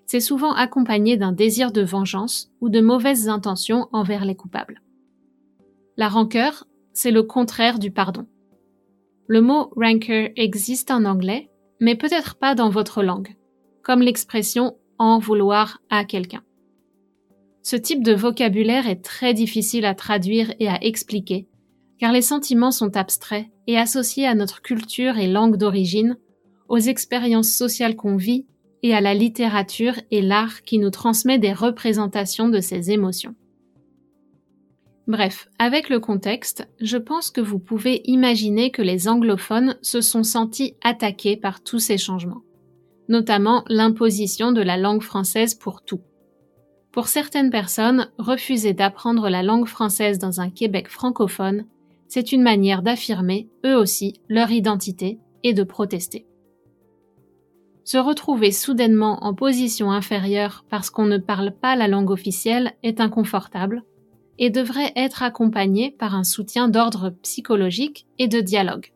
C'est 0.06 0.20
souvent 0.20 0.52
accompagné 0.52 1.16
d'un 1.16 1.32
désir 1.32 1.72
de 1.72 1.82
vengeance 1.82 2.50
ou 2.60 2.68
de 2.68 2.80
mauvaises 2.80 3.28
intentions 3.28 3.88
envers 3.92 4.24
les 4.24 4.36
coupables. 4.36 4.82
La 5.96 6.08
rancœur, 6.08 6.66
c'est 6.92 7.10
le 7.10 7.22
contraire 7.22 7.78
du 7.78 7.90
pardon. 7.90 8.26
Le 9.26 9.40
mot 9.40 9.70
rancor 9.76 10.30
existe 10.36 10.90
en 10.90 11.04
anglais, 11.04 11.50
mais 11.80 11.94
peut-être 11.94 12.36
pas 12.36 12.54
dans 12.54 12.70
votre 12.70 13.02
langue, 13.02 13.36
comme 13.82 14.02
l'expression 14.02 14.76
en 14.98 15.18
vouloir 15.18 15.80
à 15.90 16.04
quelqu'un. 16.04 16.42
Ce 17.62 17.76
type 17.76 18.02
de 18.02 18.14
vocabulaire 18.14 18.88
est 18.88 19.02
très 19.02 19.34
difficile 19.34 19.84
à 19.84 19.94
traduire 19.94 20.52
et 20.58 20.68
à 20.68 20.82
expliquer, 20.82 21.46
car 21.98 22.12
les 22.12 22.22
sentiments 22.22 22.70
sont 22.70 22.96
abstraits 22.96 23.46
et 23.66 23.76
associés 23.76 24.26
à 24.26 24.34
notre 24.34 24.62
culture 24.62 25.18
et 25.18 25.28
langue 25.28 25.56
d'origine, 25.56 26.16
aux 26.68 26.78
expériences 26.78 27.50
sociales 27.50 27.96
qu'on 27.96 28.16
vit 28.16 28.46
et 28.82 28.94
à 28.94 29.00
la 29.00 29.14
littérature 29.14 29.94
et 30.10 30.22
l'art 30.22 30.62
qui 30.62 30.78
nous 30.78 30.90
transmet 30.90 31.38
des 31.38 31.52
représentations 31.52 32.48
de 32.48 32.60
ces 32.60 32.90
émotions. 32.90 33.34
Bref, 35.08 35.48
avec 35.58 35.88
le 35.88 36.00
contexte, 36.00 36.68
je 36.82 36.98
pense 36.98 37.30
que 37.30 37.40
vous 37.40 37.58
pouvez 37.58 38.02
imaginer 38.04 38.70
que 38.70 38.82
les 38.82 39.08
anglophones 39.08 39.78
se 39.80 40.02
sont 40.02 40.22
sentis 40.22 40.76
attaqués 40.84 41.38
par 41.38 41.62
tous 41.62 41.78
ces 41.78 41.96
changements, 41.96 42.42
notamment 43.08 43.64
l'imposition 43.68 44.52
de 44.52 44.60
la 44.60 44.76
langue 44.76 45.00
française 45.00 45.54
pour 45.54 45.82
tout. 45.82 46.02
Pour 46.92 47.08
certaines 47.08 47.48
personnes, 47.48 48.10
refuser 48.18 48.74
d'apprendre 48.74 49.30
la 49.30 49.42
langue 49.42 49.66
française 49.66 50.18
dans 50.18 50.42
un 50.42 50.50
Québec 50.50 50.88
francophone, 50.88 51.64
c'est 52.06 52.32
une 52.32 52.42
manière 52.42 52.82
d'affirmer, 52.82 53.48
eux 53.64 53.76
aussi, 53.76 54.20
leur 54.28 54.50
identité 54.50 55.18
et 55.42 55.54
de 55.54 55.62
protester. 55.62 56.26
Se 57.84 57.96
retrouver 57.96 58.52
soudainement 58.52 59.24
en 59.24 59.32
position 59.32 59.90
inférieure 59.90 60.66
parce 60.68 60.90
qu'on 60.90 61.06
ne 61.06 61.16
parle 61.16 61.52
pas 61.52 61.76
la 61.76 61.88
langue 61.88 62.10
officielle 62.10 62.74
est 62.82 63.00
inconfortable, 63.00 63.84
et 64.38 64.50
devrait 64.50 64.92
être 64.96 65.22
accompagné 65.22 65.90
par 65.90 66.14
un 66.14 66.24
soutien 66.24 66.68
d'ordre 66.68 67.10
psychologique 67.22 68.06
et 68.18 68.28
de 68.28 68.40
dialogue. 68.40 68.92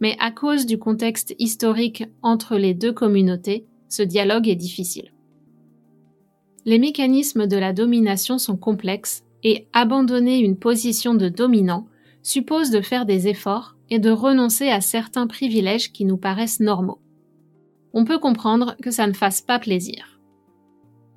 mais 0.00 0.16
à 0.20 0.30
cause 0.30 0.64
du 0.64 0.78
contexte 0.78 1.34
historique 1.38 2.04
entre 2.22 2.56
les 2.56 2.72
deux 2.72 2.92
communautés, 2.92 3.66
ce 3.88 4.02
dialogue 4.02 4.48
est 4.48 4.54
difficile. 4.54 5.12
Les 6.64 6.78
mécanismes 6.78 7.46
de 7.46 7.56
la 7.56 7.72
domination 7.72 8.38
sont 8.38 8.56
complexes 8.56 9.24
et 9.42 9.66
abandonner 9.72 10.38
une 10.38 10.56
position 10.56 11.14
de 11.14 11.28
dominant 11.28 11.86
suppose 12.22 12.70
de 12.70 12.80
faire 12.80 13.06
des 13.06 13.28
efforts 13.28 13.76
et 13.90 13.98
de 13.98 14.10
renoncer 14.10 14.68
à 14.68 14.80
certains 14.80 15.26
privilèges 15.26 15.92
qui 15.92 16.04
nous 16.04 16.18
paraissent 16.18 16.60
normaux. 16.60 17.00
On 17.94 18.04
peut 18.04 18.18
comprendre 18.18 18.76
que 18.82 18.90
ça 18.90 19.06
ne 19.06 19.14
fasse 19.14 19.40
pas 19.40 19.58
plaisir. 19.58 20.17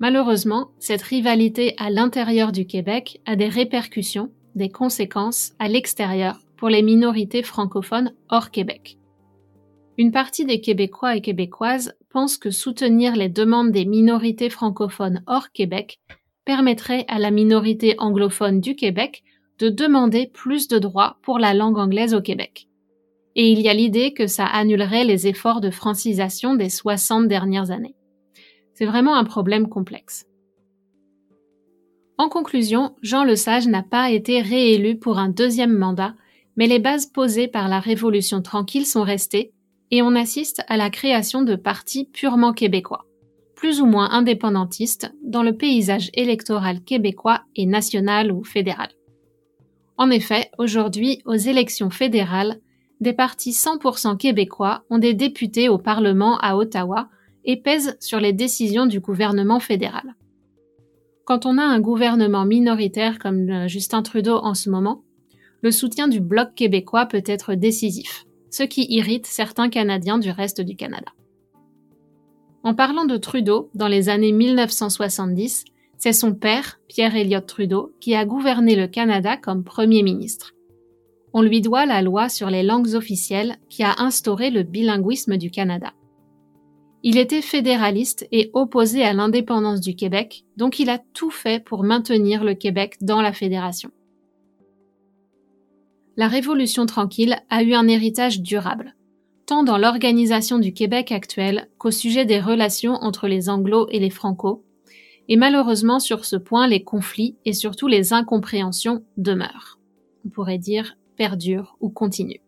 Malheureusement, 0.02 0.72
cette 0.80 1.02
rivalité 1.02 1.76
à 1.78 1.88
l'intérieur 1.88 2.50
du 2.50 2.66
Québec 2.66 3.20
a 3.24 3.36
des 3.36 3.46
répercussions, 3.46 4.32
des 4.56 4.68
conséquences 4.68 5.52
à 5.60 5.68
l'extérieur 5.68 6.40
pour 6.56 6.68
les 6.70 6.82
minorités 6.82 7.44
francophones 7.44 8.12
hors 8.28 8.50
Québec. 8.50 8.98
Une 9.98 10.10
partie 10.10 10.44
des 10.44 10.60
Québécois 10.60 11.14
et 11.14 11.20
Québécoises 11.20 11.94
pense 12.10 12.36
que 12.36 12.50
soutenir 12.50 13.14
les 13.14 13.28
demandes 13.28 13.70
des 13.70 13.84
minorités 13.84 14.50
francophones 14.50 15.22
hors 15.28 15.52
Québec 15.52 16.00
permettrait 16.44 17.04
à 17.06 17.20
la 17.20 17.30
minorité 17.30 17.94
anglophone 17.98 18.60
du 18.60 18.74
Québec 18.74 19.22
de 19.60 19.68
demander 19.68 20.26
plus 20.26 20.66
de 20.66 20.80
droits 20.80 21.18
pour 21.22 21.38
la 21.38 21.54
langue 21.54 21.78
anglaise 21.78 22.12
au 22.12 22.20
Québec. 22.20 22.66
Et 23.36 23.52
il 23.52 23.60
y 23.60 23.68
a 23.68 23.74
l'idée 23.74 24.14
que 24.14 24.26
ça 24.26 24.46
annulerait 24.46 25.04
les 25.04 25.28
efforts 25.28 25.60
de 25.60 25.70
francisation 25.70 26.56
des 26.56 26.70
60 26.70 27.28
dernières 27.28 27.70
années. 27.70 27.94
C'est 28.74 28.86
vraiment 28.86 29.16
un 29.16 29.24
problème 29.24 29.68
complexe. 29.68 30.26
En 32.18 32.28
conclusion, 32.28 32.94
Jean 33.02 33.24
Lesage 33.24 33.66
n'a 33.66 33.82
pas 33.82 34.10
été 34.10 34.40
réélu 34.40 34.96
pour 34.98 35.18
un 35.18 35.28
deuxième 35.28 35.76
mandat, 35.76 36.14
mais 36.56 36.66
les 36.66 36.78
bases 36.78 37.06
posées 37.06 37.48
par 37.48 37.68
la 37.68 37.80
Révolution 37.80 38.42
tranquille 38.42 38.86
sont 38.86 39.02
restées 39.02 39.52
et 39.90 40.02
on 40.02 40.14
assiste 40.14 40.62
à 40.68 40.76
la 40.76 40.90
création 40.90 41.42
de 41.42 41.56
partis 41.56 42.04
purement 42.04 42.52
québécois, 42.52 43.06
plus 43.54 43.80
ou 43.80 43.86
moins 43.86 44.10
indépendantistes 44.10 45.12
dans 45.22 45.42
le 45.42 45.56
paysage 45.56 46.10
électoral 46.14 46.82
québécois 46.82 47.42
et 47.56 47.66
national 47.66 48.32
ou 48.32 48.44
fédéral. 48.44 48.90
En 49.96 50.10
effet, 50.10 50.50
aujourd'hui, 50.58 51.22
aux 51.26 51.34
élections 51.34 51.90
fédérales, 51.90 52.58
des 53.00 53.12
partis 53.12 53.50
100% 53.50 54.16
québécois 54.16 54.84
ont 54.88 54.98
des 54.98 55.14
députés 55.14 55.68
au 55.68 55.78
Parlement 55.78 56.38
à 56.38 56.56
Ottawa 56.56 57.08
et 57.44 57.56
pèsent 57.56 57.96
sur 58.00 58.20
les 58.20 58.32
décisions 58.32 58.86
du 58.86 59.00
gouvernement 59.00 59.60
fédéral. 59.60 60.14
Quand 61.24 61.46
on 61.46 61.58
a 61.58 61.62
un 61.62 61.80
gouvernement 61.80 62.44
minoritaire 62.44 63.18
comme 63.18 63.48
euh, 63.48 63.68
Justin 63.68 64.02
Trudeau 64.02 64.36
en 64.36 64.54
ce 64.54 64.70
moment, 64.70 65.02
le 65.62 65.70
soutien 65.70 66.08
du 66.08 66.20
Bloc 66.20 66.54
québécois 66.54 67.06
peut 67.06 67.22
être 67.24 67.54
décisif, 67.54 68.24
ce 68.50 68.64
qui 68.64 68.86
irrite 68.90 69.26
certains 69.26 69.68
Canadiens 69.68 70.18
du 70.18 70.30
reste 70.30 70.60
du 70.60 70.74
Canada. 70.74 71.12
En 72.64 72.74
parlant 72.74 73.06
de 73.06 73.16
Trudeau, 73.16 73.70
dans 73.74 73.88
les 73.88 74.08
années 74.08 74.32
1970, 74.32 75.64
c'est 75.98 76.12
son 76.12 76.34
père, 76.34 76.80
Pierre 76.88 77.14
Elliott 77.14 77.46
Trudeau, 77.46 77.92
qui 78.00 78.14
a 78.16 78.24
gouverné 78.24 78.74
le 78.74 78.88
Canada 78.88 79.36
comme 79.36 79.62
Premier 79.62 80.02
ministre. 80.02 80.52
On 81.32 81.42
lui 81.42 81.60
doit 81.60 81.86
la 81.86 82.02
loi 82.02 82.28
sur 82.28 82.50
les 82.50 82.62
langues 82.64 82.94
officielles 82.94 83.56
qui 83.68 83.84
a 83.84 83.94
instauré 83.98 84.50
le 84.50 84.64
bilinguisme 84.64 85.36
du 85.36 85.50
Canada. 85.50 85.92
Il 87.04 87.18
était 87.18 87.42
fédéraliste 87.42 88.28
et 88.30 88.50
opposé 88.52 89.02
à 89.02 89.12
l'indépendance 89.12 89.80
du 89.80 89.96
Québec, 89.96 90.44
donc 90.56 90.78
il 90.78 90.88
a 90.88 90.98
tout 90.98 91.30
fait 91.30 91.62
pour 91.62 91.82
maintenir 91.82 92.44
le 92.44 92.54
Québec 92.54 92.96
dans 93.00 93.20
la 93.20 93.32
fédération. 93.32 93.90
La 96.16 96.28
Révolution 96.28 96.86
tranquille 96.86 97.38
a 97.50 97.64
eu 97.64 97.74
un 97.74 97.88
héritage 97.88 98.40
durable, 98.40 98.94
tant 99.46 99.64
dans 99.64 99.78
l'organisation 99.78 100.58
du 100.58 100.72
Québec 100.72 101.10
actuel 101.10 101.68
qu'au 101.76 101.90
sujet 101.90 102.24
des 102.24 102.38
relations 102.38 102.94
entre 102.94 103.26
les 103.26 103.48
Anglo 103.48 103.88
et 103.90 103.98
les 103.98 104.10
Franco, 104.10 104.64
et 105.28 105.36
malheureusement 105.36 105.98
sur 105.98 106.24
ce 106.24 106.36
point 106.36 106.68
les 106.68 106.84
conflits 106.84 107.36
et 107.44 107.52
surtout 107.52 107.88
les 107.88 108.12
incompréhensions 108.12 109.02
demeurent. 109.16 109.80
On 110.24 110.28
pourrait 110.28 110.58
dire 110.58 110.96
perdurent 111.16 111.76
ou 111.80 111.88
continuent. 111.88 112.40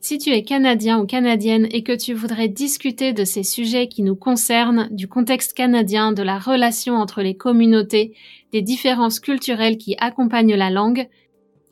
Si 0.00 0.16
tu 0.16 0.30
es 0.30 0.42
canadien 0.42 0.98
ou 0.98 1.06
canadienne 1.06 1.68
et 1.70 1.82
que 1.82 1.94
tu 1.94 2.14
voudrais 2.14 2.48
discuter 2.48 3.12
de 3.12 3.24
ces 3.24 3.42
sujets 3.42 3.86
qui 3.86 4.02
nous 4.02 4.16
concernent, 4.16 4.88
du 4.90 5.08
contexte 5.08 5.52
canadien, 5.52 6.12
de 6.12 6.22
la 6.22 6.38
relation 6.38 6.94
entre 6.94 7.20
les 7.20 7.36
communautés, 7.36 8.14
des 8.50 8.62
différences 8.62 9.20
culturelles 9.20 9.76
qui 9.76 9.96
accompagnent 9.98 10.56
la 10.56 10.70
langue, 10.70 11.06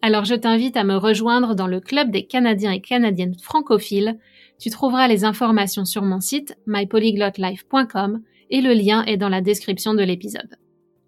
alors 0.02 0.24
je 0.24 0.34
t'invite 0.34 0.76
à 0.76 0.84
me 0.84 0.96
rejoindre 0.96 1.54
dans 1.54 1.66
le 1.66 1.80
club 1.80 2.10
des 2.10 2.26
Canadiens 2.26 2.72
et 2.72 2.80
Canadiennes 2.80 3.34
francophiles. 3.34 4.18
Tu 4.58 4.70
trouveras 4.70 5.08
les 5.08 5.24
informations 5.24 5.84
sur 5.84 6.02
mon 6.02 6.20
site 6.20 6.56
mypolyglotlife.com 6.66 8.20
et 8.50 8.60
le 8.60 8.74
lien 8.74 9.04
est 9.04 9.16
dans 9.16 9.28
la 9.28 9.40
description 9.40 9.94
de 9.94 10.02
l'épisode. 10.02 10.56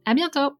À 0.06 0.14
bientôt! 0.14 0.59